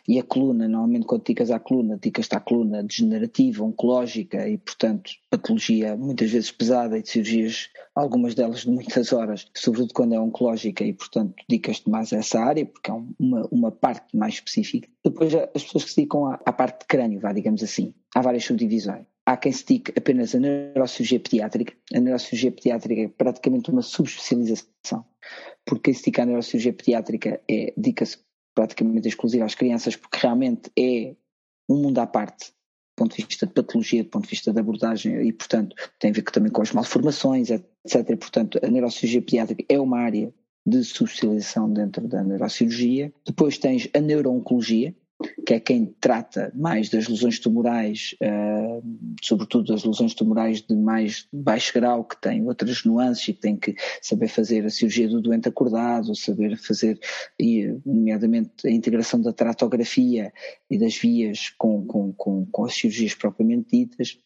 [0.08, 5.12] E a coluna, normalmente quando dedicas à coluna, dedicas-te à coluna degenerativa, oncológica e, portanto,
[5.30, 10.20] patologia muitas vezes pesada e de cirurgias, algumas delas de muitas horas, sobretudo quando é
[10.20, 14.88] oncológica e, portanto, dedicas-te mais a essa área, porque é uma, uma parte mais específica.
[15.04, 18.22] Depois, as pessoas que se dedicam à, à parte de crânio, vá, digamos assim, há
[18.22, 19.06] várias subdivisões.
[19.26, 21.74] Há quem se dedique apenas à neurocirurgia pediátrica.
[21.96, 25.06] A neurocirurgia pediátrica é praticamente uma subespecialização,
[25.66, 28.18] porque dedica à neurocirurgia pediátrica é, dedica-se
[28.54, 31.16] praticamente exclusiva às crianças, porque realmente é
[31.68, 34.60] um mundo à parte, do ponto de vista de patologia, do ponto de vista de
[34.60, 38.18] abordagem, e portanto tem a ver também com as malformações, etc.
[38.18, 40.34] Portanto, a neurocirurgia pediátrica é uma área
[40.66, 43.12] de subespecialização dentro da neurocirurgia.
[43.26, 44.96] Depois tens a neurooncologia,
[45.46, 48.84] que é quem trata mais das lesões tumorais, uh,
[49.22, 53.56] sobretudo das lesões tumorais de mais baixo grau, que têm outras nuances e que tem
[53.56, 57.00] que saber fazer a cirurgia do doente acordado, saber fazer,
[57.40, 60.32] e, nomeadamente, a integração da tratografia
[60.70, 64.18] e das vias com, com, com, com as cirurgias propriamente ditas,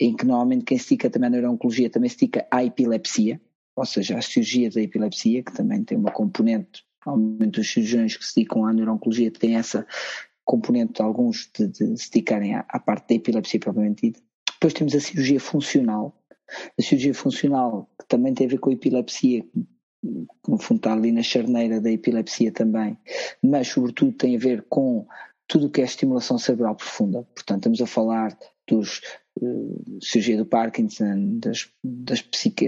[0.00, 3.40] em que normalmente quem se dedica também à neurooncologia também se dedica à epilepsia,
[3.74, 8.24] ou seja, à cirurgia da epilepsia, que também tem uma componente Normalmente os cirurgiões que
[8.24, 9.86] se dedicam à neurooncologia têm essa
[10.44, 14.20] componente, alguns, de, de se dedicarem à, à, parte da epilepsia propriamente dita.
[14.54, 16.16] Depois temos a cirurgia funcional.
[16.78, 19.44] A cirurgia funcional, que também tem a ver com a epilepsia,
[20.02, 22.98] no fundo está ali na charneira da epilepsia também,
[23.42, 25.06] mas sobretudo tem a ver com
[25.46, 27.22] tudo o que é estimulação cerebral profunda.
[27.34, 29.00] Portanto, estamos a falar dos
[29.40, 32.24] uh, cirurgia do Parkinson, das, das,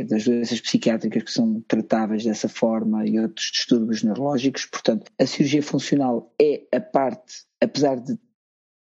[0.07, 4.67] das doenças psiquiátricas que são tratáveis dessa forma e outros distúrbios neurológicos.
[4.67, 8.19] Portanto, a cirurgia funcional é a parte, apesar de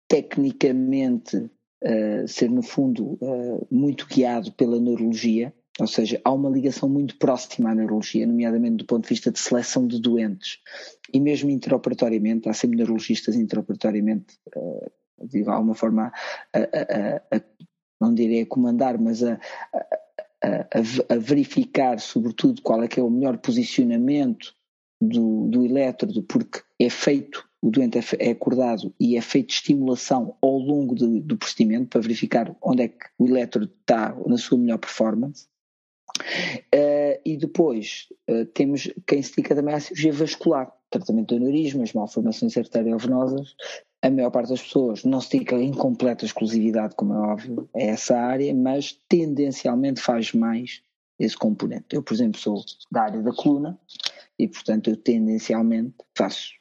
[0.07, 6.87] tecnicamente uh, ser no fundo uh, muito guiado pela neurologia, ou seja, há uma ligação
[6.87, 10.59] muito próxima à neurologia, nomeadamente do ponto de vista de seleção de doentes.
[11.11, 16.11] E mesmo interoperatoriamente, há sempre neurologistas interoperatoriamente uh, de alguma forma,
[16.53, 17.41] a, a, a,
[18.01, 19.39] não direi a comandar, mas a,
[20.41, 24.53] a, verificar, sobretudo, qual é que é o melhor posicionamento
[25.01, 30.35] do, do elétrodo, porque é feito, o doente é, é acordado e é feito estimulação
[30.41, 34.77] ao longo do, procedimento para verificar onde é que o elétrodo está na sua melhor
[34.79, 35.47] performance.
[36.75, 41.93] Uh, e depois uh, temos quem se dedica também à cirurgia vascular, tratamento de aneurismas,
[41.93, 43.55] malformações arteriovenosas
[44.03, 47.81] a maior parte das pessoas não se dedica em completa exclusividade, como é óbvio, a
[47.81, 50.83] essa área, mas tendencialmente faz mais
[51.17, 51.85] esse componente.
[51.95, 53.79] Eu, por exemplo, sou da área da coluna
[54.37, 56.51] e, portanto, eu tendencialmente faço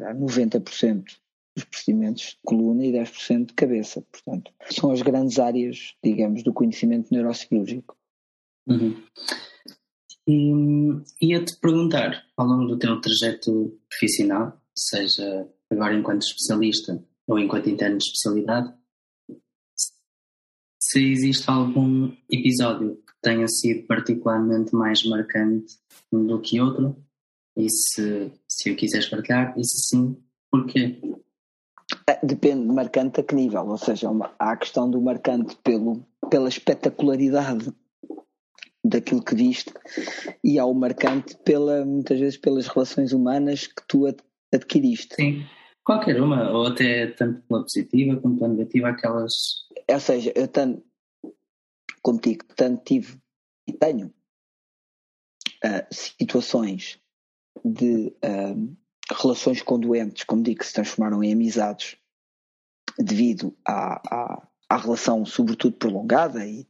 [0.00, 1.04] 90%
[1.54, 4.02] dos procedimentos de coluna e 10% de cabeça.
[4.10, 7.96] Portanto, são as grandes áreas, digamos, do conhecimento neurocirúrgico.
[8.66, 8.96] Uhum.
[10.26, 10.52] E
[11.20, 17.98] ia-te perguntar, ao longo do teu trajeto profissional, seja agora enquanto especialista ou enquanto interno
[17.98, 18.72] de especialidade,
[20.80, 25.74] se existe algum episódio que tenha sido particularmente mais marcante
[26.12, 26.96] do que outro
[27.56, 30.16] e se, se o quiseres partilhar, e se sim,
[30.50, 31.00] porquê?
[32.08, 36.48] É, depende, marcante a que nível, ou seja, há a questão do marcante pelo, pela
[36.48, 37.72] espetacularidade
[38.84, 39.72] daquilo que viste
[40.42, 44.06] e há o marcante pela, muitas vezes pelas relações humanas que tu
[44.52, 45.14] adquiriste.
[45.14, 45.44] Sim.
[45.84, 49.32] Qualquer uma, ou até tanto pela positiva como pela negativa, aquelas.
[49.88, 50.82] Ou seja, eu tanto,
[52.00, 53.18] como digo, tanto tive
[53.66, 54.06] e tenho
[55.64, 57.00] uh, situações
[57.64, 58.76] de uh,
[59.10, 61.96] relações com doentes, como digo, que se transformaram em amizades
[62.98, 66.66] devido à, à, à relação, sobretudo prolongada e,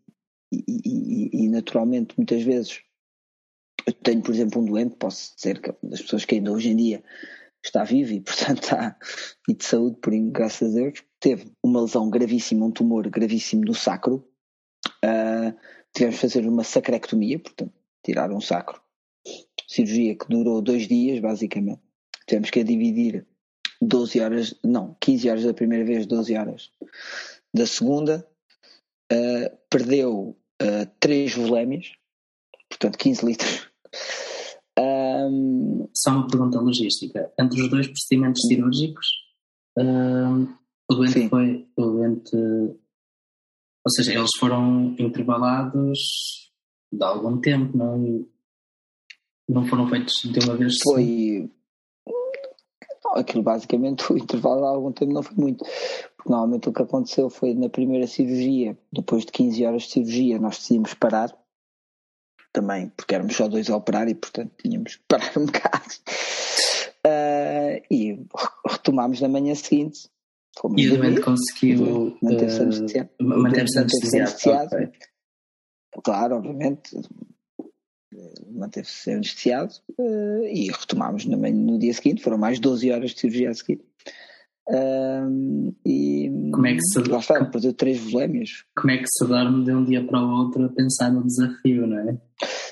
[0.50, 2.80] e, e, e, naturalmente, muitas vezes.
[3.86, 6.76] Eu tenho, por exemplo, um doente, posso dizer que das pessoas que ainda hoje em
[6.76, 7.02] dia
[7.64, 8.96] está vivo e, portanto, está
[9.48, 11.02] e de saúde, por graças a Deus.
[11.20, 14.28] Teve uma lesão gravíssima, um tumor gravíssimo no sacro.
[15.04, 15.56] Uh,
[15.94, 17.72] tivemos de fazer uma sacrectomia, portanto,
[18.04, 18.81] tirar um sacro.
[19.72, 21.80] Cirurgia que durou dois dias, basicamente.
[22.26, 23.26] Tivemos que dividir
[23.80, 26.70] 12 horas, não, 15 horas da primeira vez, 12 horas
[27.54, 28.26] da segunda.
[29.12, 31.92] Uh, perdeu uh, 3 volémias,
[32.68, 33.68] portanto 15 litros.
[34.78, 35.88] Um...
[35.94, 37.30] Só uma pergunta logística.
[37.38, 39.06] Entre os dois procedimentos cirúrgicos,
[39.78, 40.48] uh,
[40.90, 41.28] o doente Sim.
[41.28, 41.68] foi.
[41.76, 45.98] O doente, ou seja, eles foram intervalados
[46.92, 48.26] de algum tempo, não,
[49.52, 51.50] não foram feitos de uma vez Foi.
[53.04, 55.64] Não, aquilo basicamente o intervalo de algum tempo não foi muito.
[56.16, 60.38] Porque normalmente o que aconteceu foi na primeira cirurgia, depois de 15 horas de cirurgia,
[60.38, 61.36] nós decidimos parar.
[62.52, 65.94] Também, porque éramos só dois a operar e, portanto, tínhamos que parar um bocado.
[67.04, 68.26] Uh, e
[68.68, 70.10] retomámos na manhã seguinte.
[70.76, 73.10] E o doente conseguiu manter-se uh, anestesiado.
[73.20, 74.92] Manter-se anestesiado.
[76.04, 76.94] Claro, obviamente,
[78.50, 83.50] manteve-se anestesiado uh, e retomámos no, no dia seguinte, foram mais 12 horas de cirurgia
[83.50, 83.80] a seguir.
[84.68, 88.64] Uh, e como é que se lá está, perdeu três volémias.
[88.76, 91.86] Como é que se dorme de um dia para o outro a pensar no desafio,
[91.86, 92.16] não é?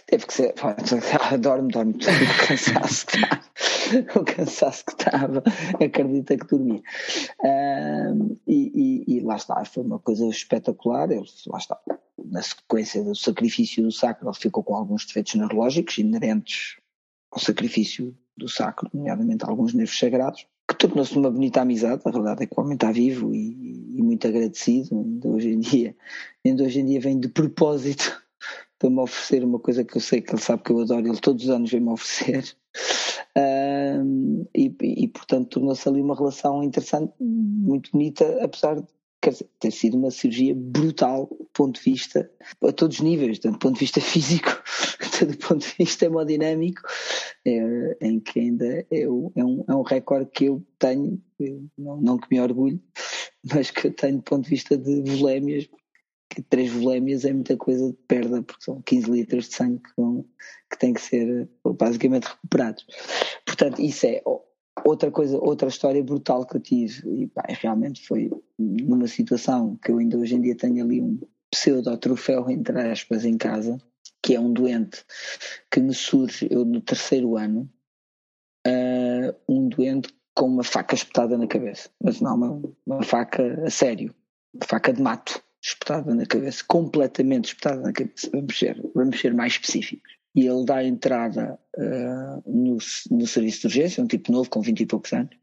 [0.06, 0.54] Teve que ser,
[1.40, 3.40] dorme, dorme, o cansaço que estava,
[4.20, 5.42] o cansaço que estava,
[5.84, 6.80] acredita que dormia.
[7.40, 11.78] Uh, e, e, e, lá está, foi uma coisa espetacular, ele, lá está,
[12.28, 16.76] na sequência do sacrifício do sacro, ele ficou com alguns defeitos neurológicos inerentes
[17.30, 22.02] ao sacrifício do sacro, nomeadamente alguns nervos sagrados, que tornou-se uma bonita amizade.
[22.04, 25.00] A verdade é que o homem está vivo e, e muito agradecido.
[25.00, 25.96] Ainda hoje em dia,
[26.44, 28.22] ainda hoje em dia vem de propósito
[28.78, 31.06] para me oferecer uma coisa que eu sei que ele sabe que eu adoro.
[31.06, 32.56] Ele todos os anos vem-me oferecer.
[34.52, 38.86] E, e, portanto tornou-se ali uma relação interessante, muito bonita, apesar de
[39.20, 42.30] quer dizer, ter sido uma cirurgia brutal do ponto de vista,
[42.62, 44.50] a todos os níveis, tanto do ponto de vista físico,
[45.18, 46.82] tanto do ponto de vista hemodinâmico,
[47.44, 49.32] é, em que ainda é, um,
[49.68, 51.20] é um recorde que eu tenho,
[51.76, 52.80] não, não que me orgulho,
[53.52, 55.68] mas que eu tenho do ponto de vista de volémias,
[56.28, 59.90] que três volémias é muita coisa de perda, porque são 15 litros de sangue que,
[59.96, 60.24] vão,
[60.70, 62.86] que têm que ser basicamente recuperados.
[63.44, 64.22] Portanto, isso é
[64.84, 69.90] outra coisa, outra história brutal que eu tive, e pá, realmente foi numa situação que
[69.90, 71.18] eu ainda hoje em dia tenho ali um
[71.50, 73.80] pseudo-troféu, entre aspas, em casa,
[74.22, 75.04] que é um doente
[75.70, 77.68] que me surge, eu no terceiro ano,
[78.66, 83.70] uh, um doente com uma faca espetada na cabeça, mas não uma, uma faca a
[83.70, 84.14] sério,
[84.54, 89.34] uma faca de mato espetada na cabeça, completamente espetada na cabeça, vamos ser, vamos ser
[89.34, 92.78] mais específicos e ele dá entrada uh, no,
[93.10, 95.36] no serviço de urgência, um tipo novo com 20 e poucos anos,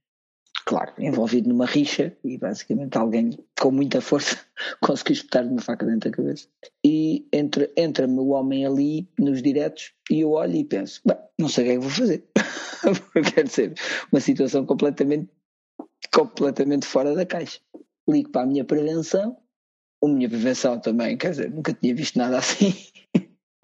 [0.65, 4.37] claro, envolvido numa rixa e basicamente alguém com muita força
[4.81, 6.47] conseguiu espetar-lhe uma faca dentro da cabeça.
[6.85, 11.01] E entra-me entra o homem ali nos diretos e eu olho e penso,
[11.39, 12.23] não sei o que é que vou fazer.
[13.33, 13.73] Quer dizer,
[14.11, 15.29] uma situação completamente,
[16.13, 17.59] completamente fora da caixa.
[18.09, 19.37] Ligo para a minha prevenção,
[20.03, 22.73] a minha prevenção também, quer dizer, nunca tinha visto nada assim.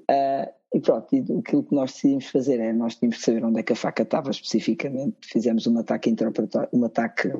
[0.09, 3.59] Uh, e pronto, e aquilo que nós decidimos fazer é, nós tínhamos que saber onde
[3.59, 7.31] é que a faca estava especificamente, fizemos um ataque interpretatório, um ataque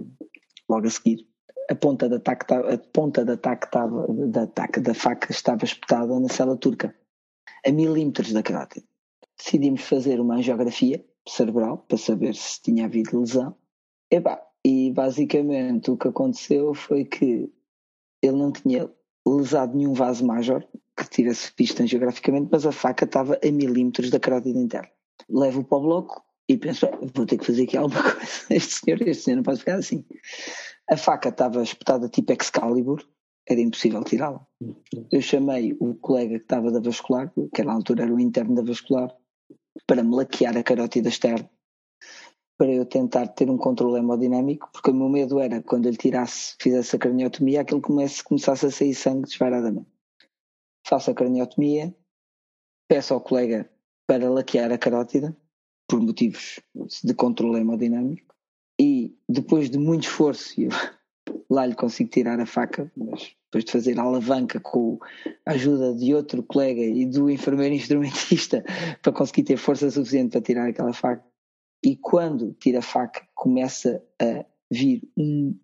[0.70, 1.28] logo a seguir.
[1.70, 6.20] A ponta da ataque, a ponta da ataque, estava, da, ataque da faca estava espetada
[6.20, 6.96] na cela turca,
[7.66, 8.84] a milímetros da caráter.
[9.38, 13.56] Decidimos fazer uma angiografia cerebral para saber se tinha havido lesão.
[14.12, 17.52] E, pá, e basicamente o que aconteceu foi que
[18.22, 18.88] ele não tinha
[19.26, 20.64] lesado nenhum vaso major,
[20.96, 24.89] que tivesse visto geograficamente, mas a faca estava a milímetros da carótida interna.
[25.30, 28.46] Levo para o bloco e penso, vou ter que fazer aqui alguma coisa.
[28.50, 30.06] Este senhor, este senhor não pode ficar assim.
[30.89, 33.04] A faca estava espetada tipo Excalibur,
[33.48, 34.46] era impossível tirá-la.
[35.12, 38.62] Eu chamei o colega que estava da vascular, que na altura era o interno da
[38.62, 39.14] vascular,
[39.88, 41.50] para me laquear a carótida externa,
[42.58, 46.56] para eu tentar ter um controle hemodinâmico, porque o meu medo era quando ele tirasse,
[46.62, 49.93] fizesse a craniotomia, aquilo começasse a sair sangue disparadamente
[50.86, 51.96] faço a craniotomia,
[52.88, 53.70] peço ao colega
[54.08, 55.36] para laquear a carótida,
[55.88, 56.60] por motivos
[57.04, 58.34] de controle hemodinâmico,
[58.80, 60.70] e depois de muito esforço, eu
[61.50, 64.98] lá lhe consigo tirar a faca, mas depois de fazer a alavanca com
[65.46, 68.64] a ajuda de outro colega e do enfermeiro instrumentista
[69.02, 71.24] para conseguir ter força suficiente para tirar aquela faca.
[71.86, 75.56] E quando tira a faca, começa a vir um,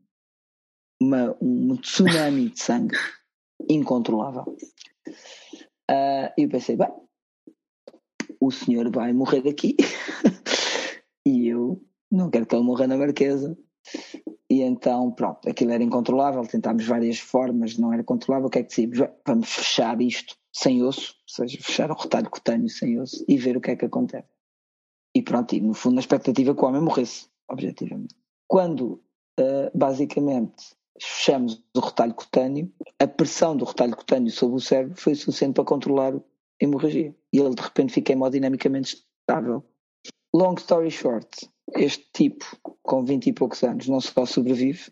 [1.02, 2.98] uma, um tsunami de sangue
[3.68, 4.56] incontrolável.
[5.90, 6.90] Uh, e eu pensei, bem,
[8.40, 9.76] o senhor vai morrer daqui
[11.26, 11.82] e eu
[12.12, 13.58] não quero que ele morra na Marquesa.
[14.50, 18.48] E então, pronto, aquilo era incontrolável, tentámos várias formas, não era controlável.
[18.48, 19.10] O que é que decidimos?
[19.26, 23.56] Vamos fechar isto sem osso, ou seja, fechar o retalho cutâneo sem osso e ver
[23.56, 24.28] o que é que acontece.
[25.16, 28.16] e pronto, e no fundo na expectativa que o homem morresse, objetivamente.
[28.48, 29.02] Quando,
[29.40, 35.16] uh, basicamente, fechamos o retalho cutâneo, a pressão do retalho cutâneo sobre o cérebro foi
[35.16, 36.22] suficiente para controlar a
[36.60, 37.16] hemorragia.
[37.34, 39.64] E ele de repente fica hemodinamicamente estável.
[40.34, 42.46] Long story short, este tipo,
[42.84, 44.92] com 20 e poucos anos, não só sobrevive,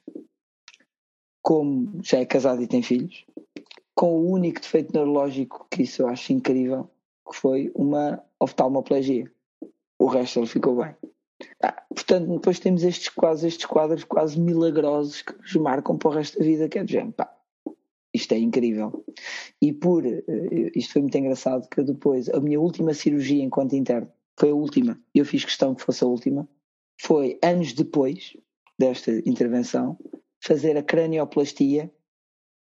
[1.41, 3.25] como já é casado e tem filhos,
[3.95, 6.89] com o único defeito neurológico que isso eu acho incrível,
[7.27, 9.31] que foi uma oftalmoplegia.
[9.99, 10.95] O resto ele ficou bem.
[11.61, 16.13] Ah, portanto, depois temos estes quase estes quadros quase milagrosos que nos marcam para o
[16.13, 17.35] resto da vida, que é género, pá,
[18.13, 19.05] isto é incrível.
[19.61, 20.23] E por eh,
[20.75, 24.99] isto foi muito engraçado que depois a minha última cirurgia enquanto interno foi a última,
[25.13, 26.47] eu fiz questão que fosse a última,
[26.99, 28.35] foi anos depois
[28.77, 29.97] desta intervenção
[30.39, 31.91] fazer a cranioplastia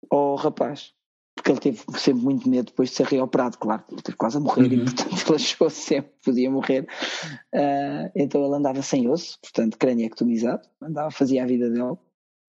[0.10, 0.94] ao rapaz
[1.40, 4.40] porque ele teve sempre muito medo depois de ser reoperado, claro, ele teve quase a
[4.42, 4.74] morrer uhum.
[4.74, 6.82] e portanto ele achou sempre que podia morrer.
[7.56, 11.98] Uh, então ele andava sem osso, portanto craniectomizado, andava, fazia a vida dele,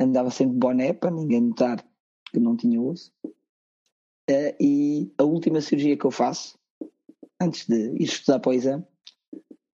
[0.01, 1.85] andava sempre boné para ninguém notar
[2.33, 3.13] que não tinha osso.
[3.25, 6.59] Uh, e a última cirurgia que eu faço,
[7.41, 8.85] antes de ir estudar para o exame,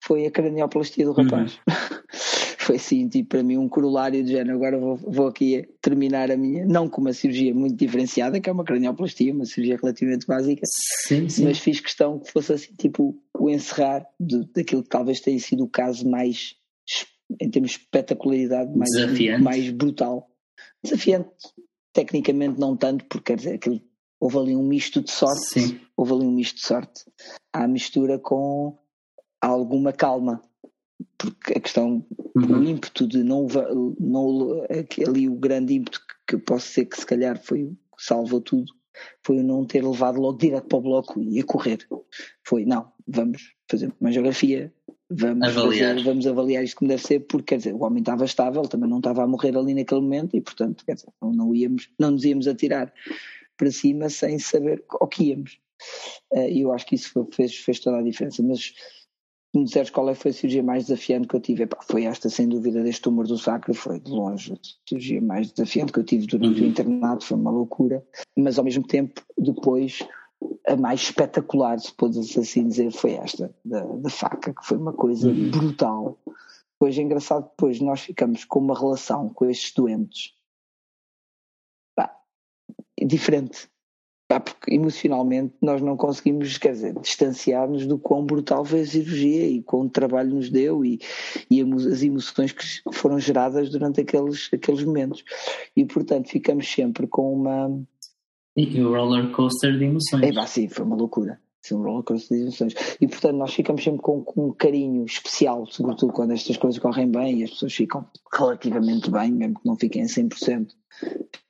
[0.04, 1.58] foi a cranioplastia do rapaz.
[1.66, 1.74] Uhum.
[2.66, 4.56] foi assim, tipo, para mim um corolário de género.
[4.56, 8.52] Agora vou, vou aqui terminar a minha, não com uma cirurgia muito diferenciada, que é
[8.52, 10.62] uma cranioplastia, uma cirurgia relativamente básica,
[11.06, 11.44] sim, sim.
[11.44, 15.62] mas fiz questão que fosse assim, tipo, o encerrar de, daquilo que talvez tenha sido
[15.62, 16.56] o caso mais,
[17.40, 18.90] em termos de espetacularidade, mais,
[19.40, 20.28] mais brutal.
[20.82, 21.30] Desafiante,
[21.92, 23.80] tecnicamente não tanto, porque quer dizer, aquilo,
[24.20, 25.80] houve ali um misto de sorte, sim.
[25.96, 27.04] houve ali um misto de sorte,
[27.52, 28.76] à mistura com
[29.40, 30.42] alguma calma
[31.18, 32.60] porque a questão, uhum.
[32.60, 33.46] o ímpeto de não,
[33.98, 34.64] não
[35.06, 38.72] ali o grande ímpeto que, que posso ser que se calhar foi salvou tudo,
[39.24, 41.78] foi não ter levado logo direto para o bloco e a correr.
[42.44, 44.72] Foi, não, vamos fazer uma geografia,
[45.10, 45.94] vamos avaliar.
[45.94, 48.88] Fazer, vamos avaliar isto como deve ser, porque quer dizer, o homem estava estável, também
[48.88, 52.12] não estava a morrer ali naquele momento e portanto, quer dizer, não, não íamos, não
[52.12, 52.92] nos íamos atirar
[53.56, 55.58] para cima sem saber o que íamos.
[56.32, 58.74] Eh, e eu acho que isso foi, fez, fez toda a diferença, mas
[59.56, 62.28] me disseres qual é foi a cirurgia mais desafiante que eu tive, Epá, foi esta
[62.28, 64.56] sem dúvida deste tumor do sacro, foi de longe a
[64.88, 66.66] cirurgia mais desafiante que eu tive durante uhum.
[66.66, 68.04] o internato, foi uma loucura,
[68.36, 70.00] mas ao mesmo tempo depois
[70.66, 74.92] a mais espetacular, se podes assim dizer, foi esta da, da faca, que foi uma
[74.92, 75.50] coisa uhum.
[75.50, 76.18] brutal.
[76.78, 80.34] Pois é engraçado, depois nós ficamos com uma relação com estes doentes
[81.94, 82.14] Pá,
[83.02, 83.70] diferente
[84.28, 89.46] Pá, porque emocionalmente nós não conseguimos, quer dizer, distanciar-nos do quão brutal foi a cirurgia
[89.48, 90.98] e quão trabalho nos deu e,
[91.48, 95.22] e as emoções que foram geradas durante aqueles, aqueles momentos.
[95.76, 97.80] E portanto ficamos sempre com uma.
[98.56, 100.22] E o roller coaster de emoções.
[100.24, 101.40] É, pá, sim, foi uma loucura.
[101.62, 102.74] Sim, um roller coaster de emoções.
[103.00, 107.08] E portanto nós ficamos sempre com, com um carinho especial, sobretudo quando estas coisas correm
[107.08, 110.66] bem e as pessoas ficam relativamente bem, mesmo que não fiquem a 100%,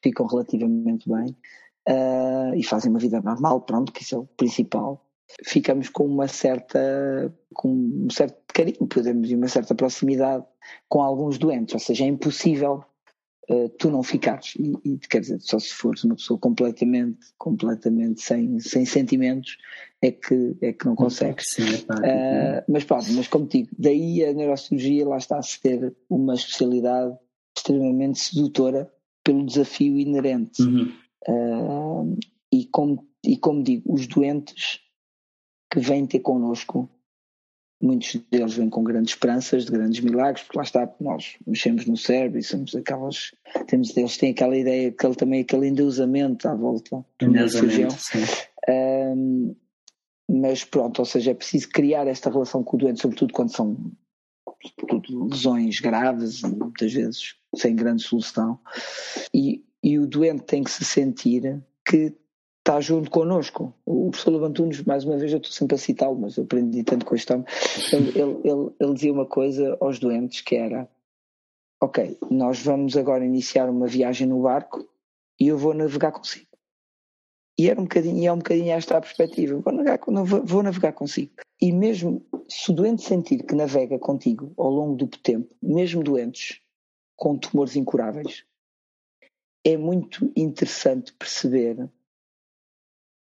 [0.03, 1.35] ficam relativamente bem
[1.89, 5.05] uh, e fazem uma vida normal, pronto, que isso é o principal.
[5.45, 10.45] Ficamos com uma certa, com um certo carinho, podemos e uma certa proximidade
[10.89, 12.84] com alguns doentes, ou seja, é impossível
[13.51, 18.20] uh, tu não ficares e, e, quer dizer, só se fores uma pessoa completamente, completamente
[18.20, 19.57] sem, sem sentimentos
[20.01, 21.59] é que, é que não consegues.
[21.59, 27.16] uh, mas pronto, mas como digo, daí a neurocirurgia lá está a ter uma especialidade
[27.57, 28.91] extremamente sedutora
[29.24, 30.62] pelo desafio inerente.
[30.62, 30.93] Uhum.
[31.29, 32.18] Uh,
[32.53, 34.81] e, como, e como digo, os doentes
[35.70, 36.89] que vêm ter connosco,
[37.83, 41.97] muitos deles vêm com grandes esperanças de grandes milagres, porque lá está, nós mexemos no
[41.97, 43.33] cérebro e somos aquelas,
[43.66, 47.89] temos, eles têm aquela ideia, aquele, também aquele endeusamento à volta do cirurgião.
[48.68, 49.57] Uh,
[50.29, 53.93] mas pronto, ou seja, é preciso criar esta relação com o doente, sobretudo quando são
[54.64, 58.59] sobretudo, lesões graves muitas vezes sem grande solução.
[59.33, 62.12] E e o doente tem que se sentir que
[62.59, 63.72] está junto connosco.
[63.87, 67.07] O professor Levantunes, mais uma vez, eu estou sempre a citá-lo, mas eu aprendi tanto
[67.07, 67.47] com este homem,
[67.93, 70.91] ele, ele, ele, ele dizia uma coisa aos doentes que era
[71.80, 74.84] ok, nós vamos agora iniciar uma viagem no barco
[75.39, 76.49] e eu vou navegar consigo.
[77.57, 79.61] E era um bocadinho, é um bocadinho esta a perspectiva.
[79.61, 80.01] Vou navegar,
[80.45, 81.30] vou navegar consigo.
[81.62, 86.61] E mesmo se o doente sentir que navega contigo ao longo do tempo, mesmo doentes
[87.14, 88.45] com tumores incuráveis,
[89.66, 91.90] é muito interessante perceber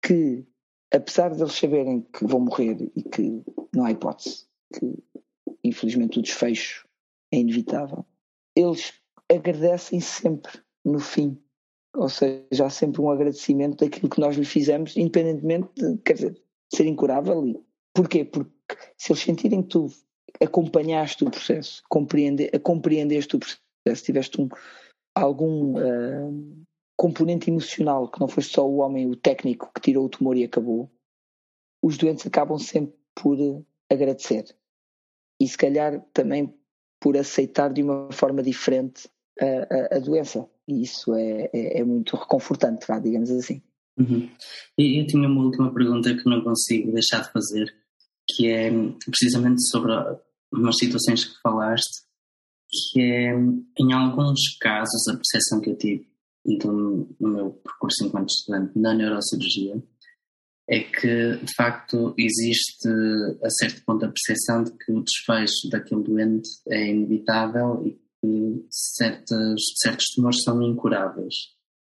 [0.03, 0.47] que,
[0.93, 3.43] apesar de eles saberem que vão morrer e que
[3.75, 5.03] não há hipótese, que
[5.65, 6.87] infelizmente o desfecho
[7.33, 8.05] é inevitável,
[8.55, 8.93] eles
[9.33, 10.53] agradecem sempre
[10.85, 11.41] no fim.
[11.95, 16.43] Ou seja, há sempre um agradecimento daquilo que nós lhe fizemos, independentemente de, quer dizer,
[16.71, 17.65] ser incurável.
[17.95, 18.27] Porquê?
[18.27, 19.91] Porque se eles sentirem que tu
[20.39, 24.49] acompanhaste o processo, compreende, compreendeste o processo, tiveste um,
[25.17, 30.09] algum uh, componente emocional que não foi só o homem, o técnico que tirou o
[30.09, 30.91] tumor e acabou,
[31.83, 33.39] os doentes acabam sempre por
[33.91, 34.45] agradecer.
[35.41, 36.55] E se calhar também
[37.01, 39.09] por aceitar de uma forma diferente
[39.41, 40.49] a, a, a doença.
[40.67, 43.63] E isso é, é, é muito reconfortante, vá, digamos assim.
[43.99, 44.29] Uhum.
[44.79, 47.75] E eu tinha uma última pergunta que não consigo deixar de fazer,
[48.29, 48.71] que é
[49.07, 49.93] precisamente sobre
[50.53, 52.06] umas situações que falaste,
[52.71, 53.35] que é,
[53.79, 56.09] em alguns casos, a percepção que eu tive
[56.59, 59.83] do, no meu percurso enquanto estudante na neurocirurgia
[60.69, 62.89] é que, de facto, existe
[63.43, 68.67] a certo ponto a percepção de que o desfecho daquele doente é inevitável e que
[68.69, 71.35] certos, certos tumores são incuráveis,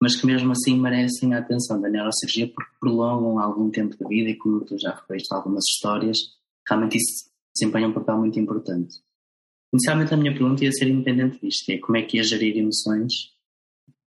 [0.01, 4.29] mas que mesmo assim merecem a atenção da neurocirurgia porque prolongam algum tempo de vida
[4.29, 6.17] e, como tu já referiste algumas histórias,
[6.67, 8.95] realmente isso desempenha um papel muito importante.
[9.73, 13.13] Inicialmente a minha pergunta ia ser independente disto, é como é que ia gerir emoções,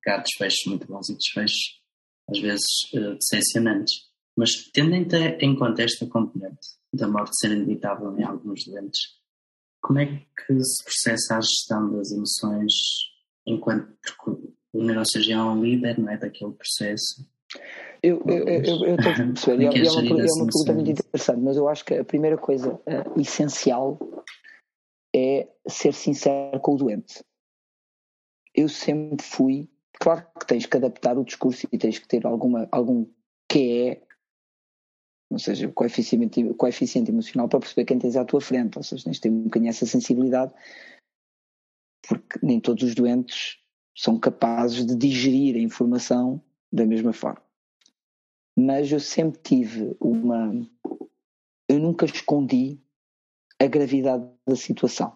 [0.02, 1.80] que há desfechos muito bons e desfechos
[2.28, 3.94] às vezes uh, decepcionantes.
[4.36, 9.00] Mas tendo em conta esta componente da morte ser inevitável em alguns doentes,
[9.80, 12.72] como é que se processa a gestão das emoções
[13.46, 13.94] enquanto
[14.72, 17.26] o neurocirurgião é um líder não é, daquele processo?
[18.02, 21.40] Eu, eu, eu, eu estou a perceber, é, é, uma, é uma pergunta muito interessante,
[21.40, 23.98] mas eu acho que a primeira coisa uh, essencial
[25.14, 27.24] é ser sincero com o doente.
[28.54, 29.68] Eu sempre fui,
[30.00, 33.06] claro que tens que adaptar o discurso e tens que ter alguma, algum
[33.48, 34.02] que é
[35.30, 39.16] ou seja, coeficiente, coeficiente emocional para perceber quem tens à tua frente, ou seja, tens
[39.16, 40.52] de ter um bocadinho essa sensibilidade,
[42.06, 43.58] porque nem todos os doentes
[43.96, 46.40] são capazes de digerir a informação
[46.72, 47.42] da mesma forma.
[48.56, 50.52] Mas eu sempre tive uma.
[51.68, 52.78] Eu nunca escondi
[53.64, 55.14] a gravidade da situação.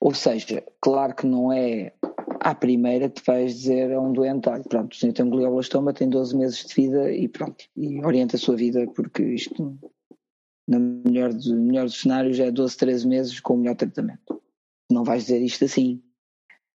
[0.00, 1.92] Ou seja, claro que não é
[2.40, 5.92] à primeira tu vais dizer a um doente, olha, pronto, o senhor tem um glioblastoma,
[5.92, 9.78] tem 12 meses de vida e pronto, e orienta a sua vida porque isto,
[10.66, 14.40] no melhor, do, melhor dos cenários, é 12, 13 meses com o melhor tratamento.
[14.90, 16.02] Não vais dizer isto assim.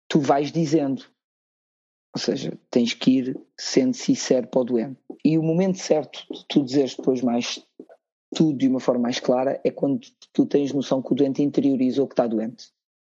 [0.10, 1.04] Tu vais dizendo.
[2.14, 5.00] Ou seja, tens que ir sendo sincero para o doente.
[5.24, 7.66] E o momento certo de tu dizeres depois mais
[8.34, 12.08] tudo de uma forma mais clara é quando tu tens noção que o doente interiorizou
[12.08, 12.70] que está doente.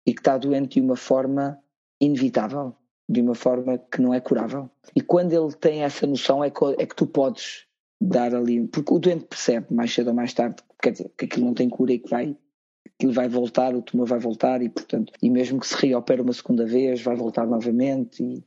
[0.05, 1.59] E que está doente de uma forma
[1.99, 2.75] inevitável,
[3.09, 4.69] de uma forma que não é curável.
[4.95, 7.65] E quando ele tem essa noção é que, é que tu podes
[7.99, 11.47] dar ali, porque o doente percebe mais cedo ou mais tarde, quer dizer, que aquilo
[11.47, 12.37] não tem cura e que vai
[12.97, 16.33] aquilo vai voltar, o tumor vai voltar e portanto, e mesmo que se reopere uma
[16.33, 18.43] segunda vez, vai voltar novamente e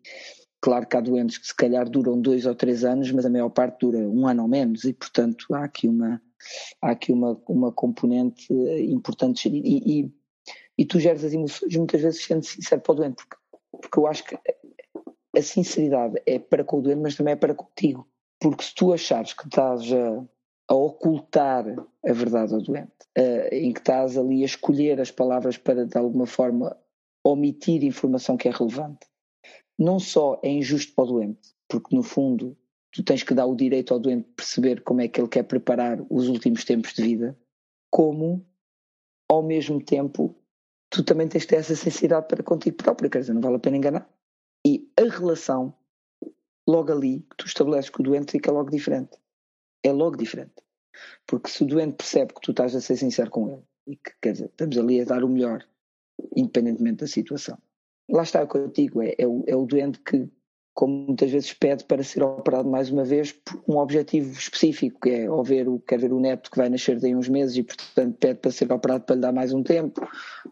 [0.61, 3.51] claro que há doentes que se calhar duram dois ou três anos, mas a maior
[3.51, 6.21] parte dura um ano ou menos e portanto há aqui uma
[6.81, 8.53] há aqui uma, uma componente
[8.89, 10.13] importante e, e,
[10.79, 13.41] e tu geres as emoções muitas vezes sendo sincero para o doente, porque
[13.81, 14.39] porque eu acho que
[15.37, 18.07] a sinceridade é para com o doente, mas também é para contigo.
[18.39, 20.25] Porque se tu achares que estás a,
[20.69, 21.65] a ocultar
[22.05, 25.97] a verdade ao doente, uh, em que estás ali a escolher as palavras para de
[25.97, 26.77] alguma forma
[27.25, 29.07] omitir informação que é relevante,
[29.81, 32.55] não só é injusto para o doente, porque no fundo
[32.93, 35.45] tu tens que dar o direito ao doente de perceber como é que ele quer
[35.45, 37.39] preparar os últimos tempos de vida,
[37.91, 38.47] como
[39.27, 40.37] ao mesmo tempo
[40.91, 43.61] tu também tens de ter essa sensibilidade para contigo próprio, quer dizer, não vale a
[43.61, 44.11] pena enganar.
[44.67, 45.73] E a relação,
[46.69, 49.17] logo ali, que tu estabeleces com o doente, fica logo diferente.
[49.83, 50.63] É logo diferente.
[51.27, 54.11] Porque se o doente percebe que tu estás a ser sincero com ele, e que,
[54.21, 55.67] quer dizer, estamos ali a dar o melhor,
[56.37, 57.57] independentemente da situação.
[58.11, 60.29] Lá está o que eu digo, é, é, o, é o doente que,
[60.75, 65.11] como muitas vezes pede para ser operado mais uma vez por um objetivo específico, que
[65.11, 67.63] é ou ver o, quer ver o neto que vai nascer daí uns meses e
[67.63, 70.01] portanto pede para ser operado para lhe dar mais um tempo,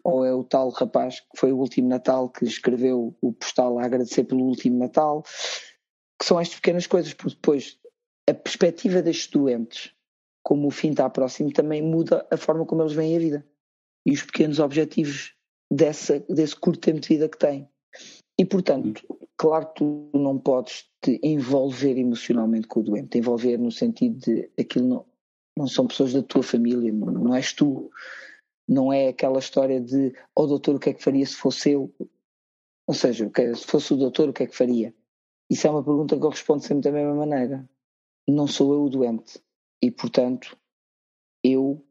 [0.05, 3.85] ou é o tal rapaz que foi o último Natal que escreveu o postal a
[3.85, 5.25] agradecer pelo último Natal,
[6.19, 7.79] que são estas pequenas coisas, porque depois
[8.29, 9.93] a perspectiva destes doentes,
[10.43, 13.47] como o fim está próximo, também muda a forma como eles veem a vida
[14.05, 15.38] e os pequenos objetivos
[15.71, 17.69] dessa, desse curto tempo de vida que têm.
[18.39, 19.03] E portanto,
[19.37, 24.19] claro que tu não podes te envolver emocionalmente com o doente, te envolver no sentido
[24.19, 25.07] de aquilo não,
[25.57, 27.91] não são pessoas da tua família, não, não és tu,
[28.69, 31.93] não é aquela história de oh doutor, o que é que faria se fosse eu?
[32.87, 34.95] Ou seja, se fosse o doutor, o que é que faria?
[35.51, 37.69] Isso é uma pergunta que eu respondo sempre da mesma maneira.
[38.27, 39.41] Não sou eu o doente.
[39.83, 40.57] E, portanto,
[41.43, 41.83] eu,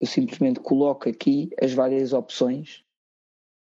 [0.00, 2.84] eu simplesmente coloco aqui as várias opções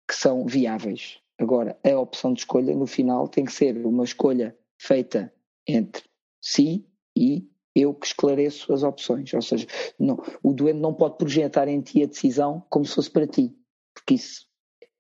[0.09, 1.19] que são viáveis.
[1.39, 5.33] Agora, a opção de escolha no final tem que ser uma escolha feita
[5.67, 6.05] entre
[6.41, 6.87] si
[7.17, 9.33] e eu que esclareço as opções.
[9.35, 9.67] Ou seja,
[9.99, 13.55] não, o doente não pode projetar em ti a decisão como se fosse para ti,
[13.95, 14.47] porque isso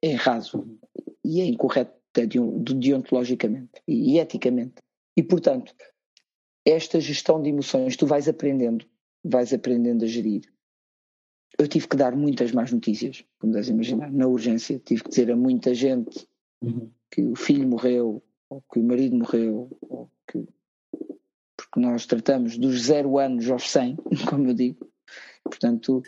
[0.02, 0.78] é errado
[1.24, 4.74] e é incorreto deontologicamente e eticamente.
[5.16, 5.74] E, portanto,
[6.66, 8.84] esta gestão de emoções tu vais aprendendo,
[9.24, 10.42] vais aprendendo a gerir.
[11.58, 14.78] Eu tive que dar muitas más notícias, como deves imaginar, na urgência.
[14.78, 16.28] Tive que dizer a muita gente
[16.62, 16.90] uhum.
[17.10, 20.46] que o filho morreu, ou que o marido morreu, ou que.
[21.56, 23.96] Porque nós tratamos dos zero anos aos 100,
[24.28, 24.86] como eu digo.
[25.44, 26.02] Portanto,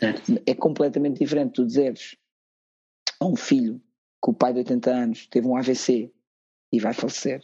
[0.45, 2.17] é completamente diferente tu dizeres
[3.19, 3.81] a um filho
[4.23, 6.11] que o pai de 80 anos teve um AVC
[6.71, 7.41] e vai falecer.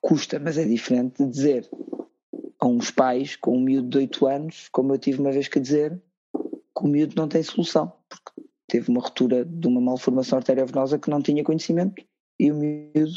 [0.00, 1.70] Custa, mas é diferente de dizer
[2.58, 5.60] a uns pais com um miúdo de 8 anos, como eu tive uma vez que
[5.60, 6.00] dizer,
[6.76, 11.10] que o miúdo não tem solução, porque teve uma ruptura de uma malformação arteriovenosa que
[11.10, 12.02] não tinha conhecimento
[12.38, 13.12] e o miúdo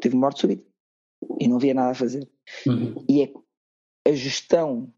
[0.00, 0.64] teve morte súbita
[1.40, 2.28] e não havia nada a fazer.
[2.66, 3.04] Uhum.
[3.08, 3.32] E é
[4.06, 4.92] a gestão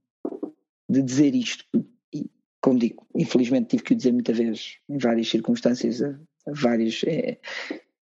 [0.89, 1.65] de dizer isto,
[2.13, 6.11] e, como digo, infelizmente tive que o dizer muitas vezes, em várias circunstâncias, a,
[6.47, 7.03] a vários.
[7.05, 7.39] É,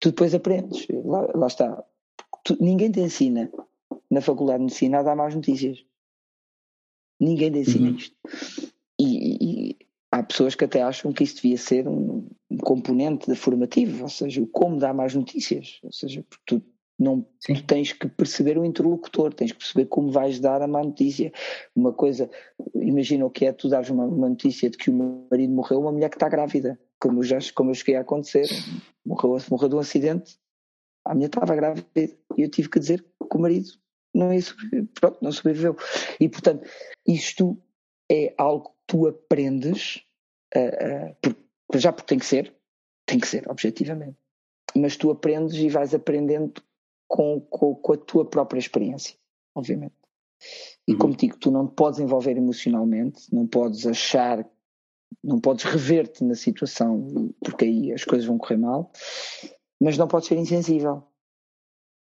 [0.00, 1.84] tu depois aprendes, lá, lá está.
[2.44, 3.50] Tu, ninguém te ensina
[4.10, 5.84] na faculdade de medicina a dar más notícias.
[7.20, 7.96] Ninguém te ensina uhum.
[7.96, 8.16] isto.
[9.00, 9.76] E, e,
[10.10, 14.08] há pessoas que até acham que isso devia ser um, um componente da formativo, ou
[14.08, 15.78] seja, o como dar mais notícias.
[15.82, 16.62] Ou seja, tu
[16.98, 20.82] não tu tens que perceber o interlocutor, tens que perceber como vais dar a má
[20.82, 21.32] notícia.
[21.74, 22.28] Uma coisa,
[22.74, 25.92] imagina o que é tu dares uma, uma notícia de que o marido morreu, uma
[25.92, 28.46] mulher que está grávida, como já como eu cheguei a acontecer,
[29.06, 30.36] morreu, morreu de um acidente,
[31.04, 33.68] a mulher estava grávida e eu tive que dizer que o marido
[34.12, 35.76] não ia sobreviver, pronto, não sobreviveu.
[36.18, 36.68] E portanto,
[37.06, 37.56] isto
[38.10, 40.04] é algo que tu aprendes,
[40.56, 42.54] uh, uh, por, já porque tem que ser,
[43.06, 44.16] tem que ser, objetivamente.
[44.76, 46.62] Mas tu aprendes e vais aprendendo
[47.06, 49.16] com, com, com a tua própria experiência,
[49.54, 49.94] obviamente.
[50.86, 50.98] E uhum.
[50.98, 54.48] como digo, tu não te podes envolver emocionalmente, não podes achar,
[55.22, 58.92] não podes rever-te na situação, porque aí as coisas vão correr mal,
[59.80, 61.02] mas não podes ser insensível.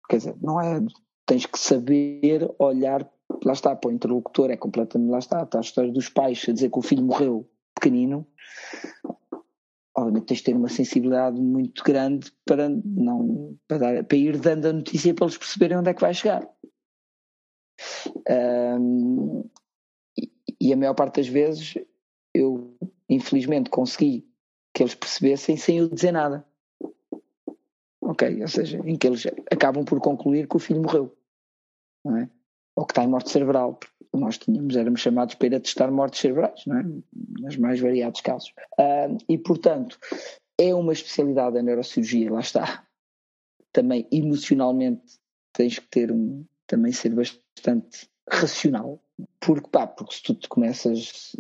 [0.10, 0.82] Quer dizer, não é.
[1.26, 3.10] Tens que saber olhar,
[3.44, 6.52] lá está, para o interlocutor, é completamente, lá está, está a história dos pais a
[6.52, 8.28] dizer que o filho morreu pequenino,
[9.96, 14.68] obviamente tens de ter uma sensibilidade muito grande para não para, dar, para ir dando
[14.68, 16.48] a notícia para eles perceberem onde é que vai chegar.
[18.30, 19.50] Um,
[20.18, 20.32] e,
[20.62, 21.76] e, a maior parte das vezes
[22.34, 22.78] eu
[23.10, 24.28] infelizmente consegui
[24.74, 26.46] que eles percebessem sem eu dizer nada.
[28.02, 31.16] Ok, ou seja, em que eles acabam por concluir que o filho morreu,
[32.06, 32.30] não é?
[32.78, 33.80] Ou que está em morte cerebral,
[34.14, 36.86] nós tínhamos, éramos chamados para ir a testar mortes cerebrais, não é?
[37.40, 38.54] nos mais variados casos.
[38.80, 39.98] Uh, e, portanto,
[40.60, 42.86] é uma especialidade da neurocirurgia, lá está.
[43.74, 45.20] Também emocionalmente
[45.54, 49.02] tens que ter um, também ser bastante racional,
[49.40, 51.34] porque pá, porque se tu te começas,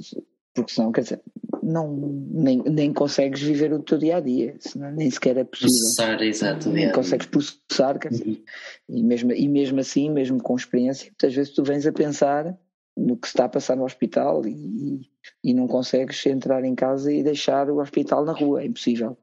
[0.57, 1.21] porque senão, quer dizer,
[1.61, 1.95] não,
[2.31, 5.69] nem, nem consegues viver o teu dia a dia, senão nem sequer é possível.
[5.69, 6.69] Processar, exato.
[6.69, 8.43] Nem consegues processar, quer dizer, uhum.
[8.89, 12.57] e, mesmo, e mesmo assim, mesmo com experiência, muitas vezes tu vens a pensar
[12.97, 15.07] no que se está a passar no hospital e,
[15.43, 19.15] e não consegues entrar em casa e deixar o hospital na rua, é impossível.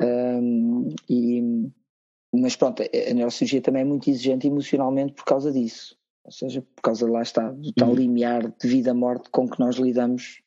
[0.00, 1.42] Um, e,
[2.32, 5.98] mas pronto, a neurocirurgia também é muito exigente emocionalmente por causa disso.
[6.24, 7.96] Ou seja, por causa, lá está, do tal uhum.
[7.96, 10.40] limiar de vida-morte com que nós lidamos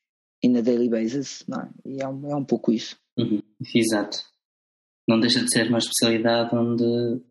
[0.43, 1.69] in a daily basis, não é?
[1.85, 2.97] E é um, é um pouco isso.
[3.17, 3.41] Uhum.
[3.73, 4.17] Exato.
[5.07, 7.21] Não deixa de ser uma especialidade onde,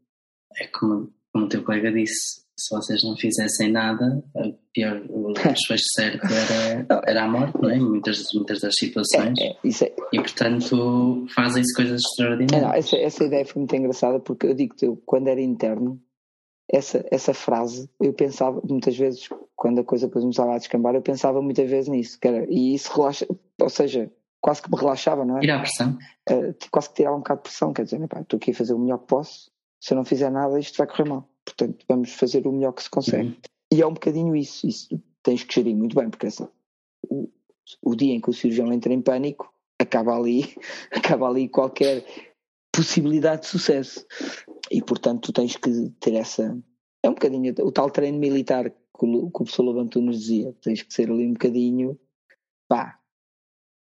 [0.56, 5.32] é como, como o teu colega disse, se vocês não fizessem nada, o pior, o
[5.52, 7.78] desfecho certo era, era a morte, não é?
[7.78, 9.38] Muitas, muitas das situações.
[9.38, 9.94] É, é, é.
[10.12, 12.62] E portanto fazem-se coisas extraordinárias.
[12.62, 16.00] Não, essa, essa ideia foi muito engraçada porque eu digo-te, quando era interno,
[16.72, 21.02] essa, essa frase, eu pensava muitas vezes, quando a coisa depois começava a descambar, eu
[21.02, 23.26] pensava muitas vezes nisso, era, e isso relaxa,
[23.60, 24.10] ou seja,
[24.40, 25.40] quase que me relaxava, não é?
[25.40, 25.98] Tirar a pressão.
[26.30, 28.78] Uh, quase que tirava um bocado de pressão, quer dizer, estou aqui a fazer o
[28.78, 31.28] melhor que posso, se eu não fizer nada isto vai correr mal.
[31.44, 33.28] Portanto, vamos fazer o melhor que se consegue.
[33.28, 33.36] Uhum.
[33.72, 34.66] E é um bocadinho isso.
[34.66, 36.48] Isso tens que gerir muito bem, porque assim,
[37.08, 37.28] o,
[37.82, 40.54] o dia em que o cirurgião entra em pânico, acaba ali,
[40.90, 42.04] acaba ali qualquer
[42.72, 44.04] possibilidade de sucesso.
[44.70, 46.58] E portanto tu tens que ter essa.
[47.02, 50.54] É um bocadinho o tal treino militar que o, que o professor Labantu nos dizia.
[50.62, 51.98] Tens que ser ali um bocadinho.
[52.68, 52.98] Pá,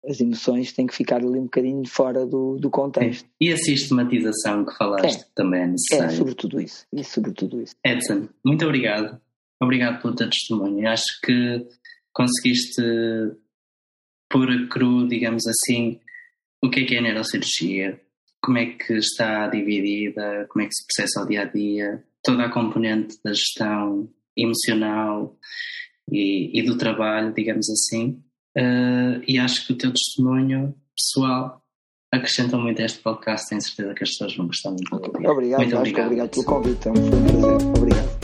[0.08, 3.28] as emoções têm que ficar ali um bocadinho fora do, do contexto.
[3.42, 6.14] E a sistematização que falaste é, também é necessária.
[6.14, 6.86] É, sobretudo isso.
[6.94, 7.76] E sobretudo isso.
[7.86, 9.20] Edson, muito obrigado.
[9.62, 10.88] Obrigado pelo teu testemunho.
[10.88, 11.68] Acho que
[12.14, 12.82] conseguiste
[14.30, 16.00] pôr a cru, digamos assim,
[16.64, 18.00] o que é que é a neurocirurgia,
[18.48, 22.46] como é que está dividida, como é que se processa ao dia a dia, toda
[22.46, 25.38] a componente da gestão emocional
[26.10, 28.24] e, e do trabalho, digamos assim.
[28.58, 31.62] Uh, e acho que o teu testemunho pessoal
[32.10, 33.50] acrescenta muito a este podcast.
[33.50, 34.96] Tenho certeza que as pessoas vão gostar muito.
[34.96, 36.06] Obrigado, muito obrigado.
[36.06, 36.88] obrigado pelo convite.
[36.88, 37.68] É um prazer.
[37.78, 38.17] Obrigado.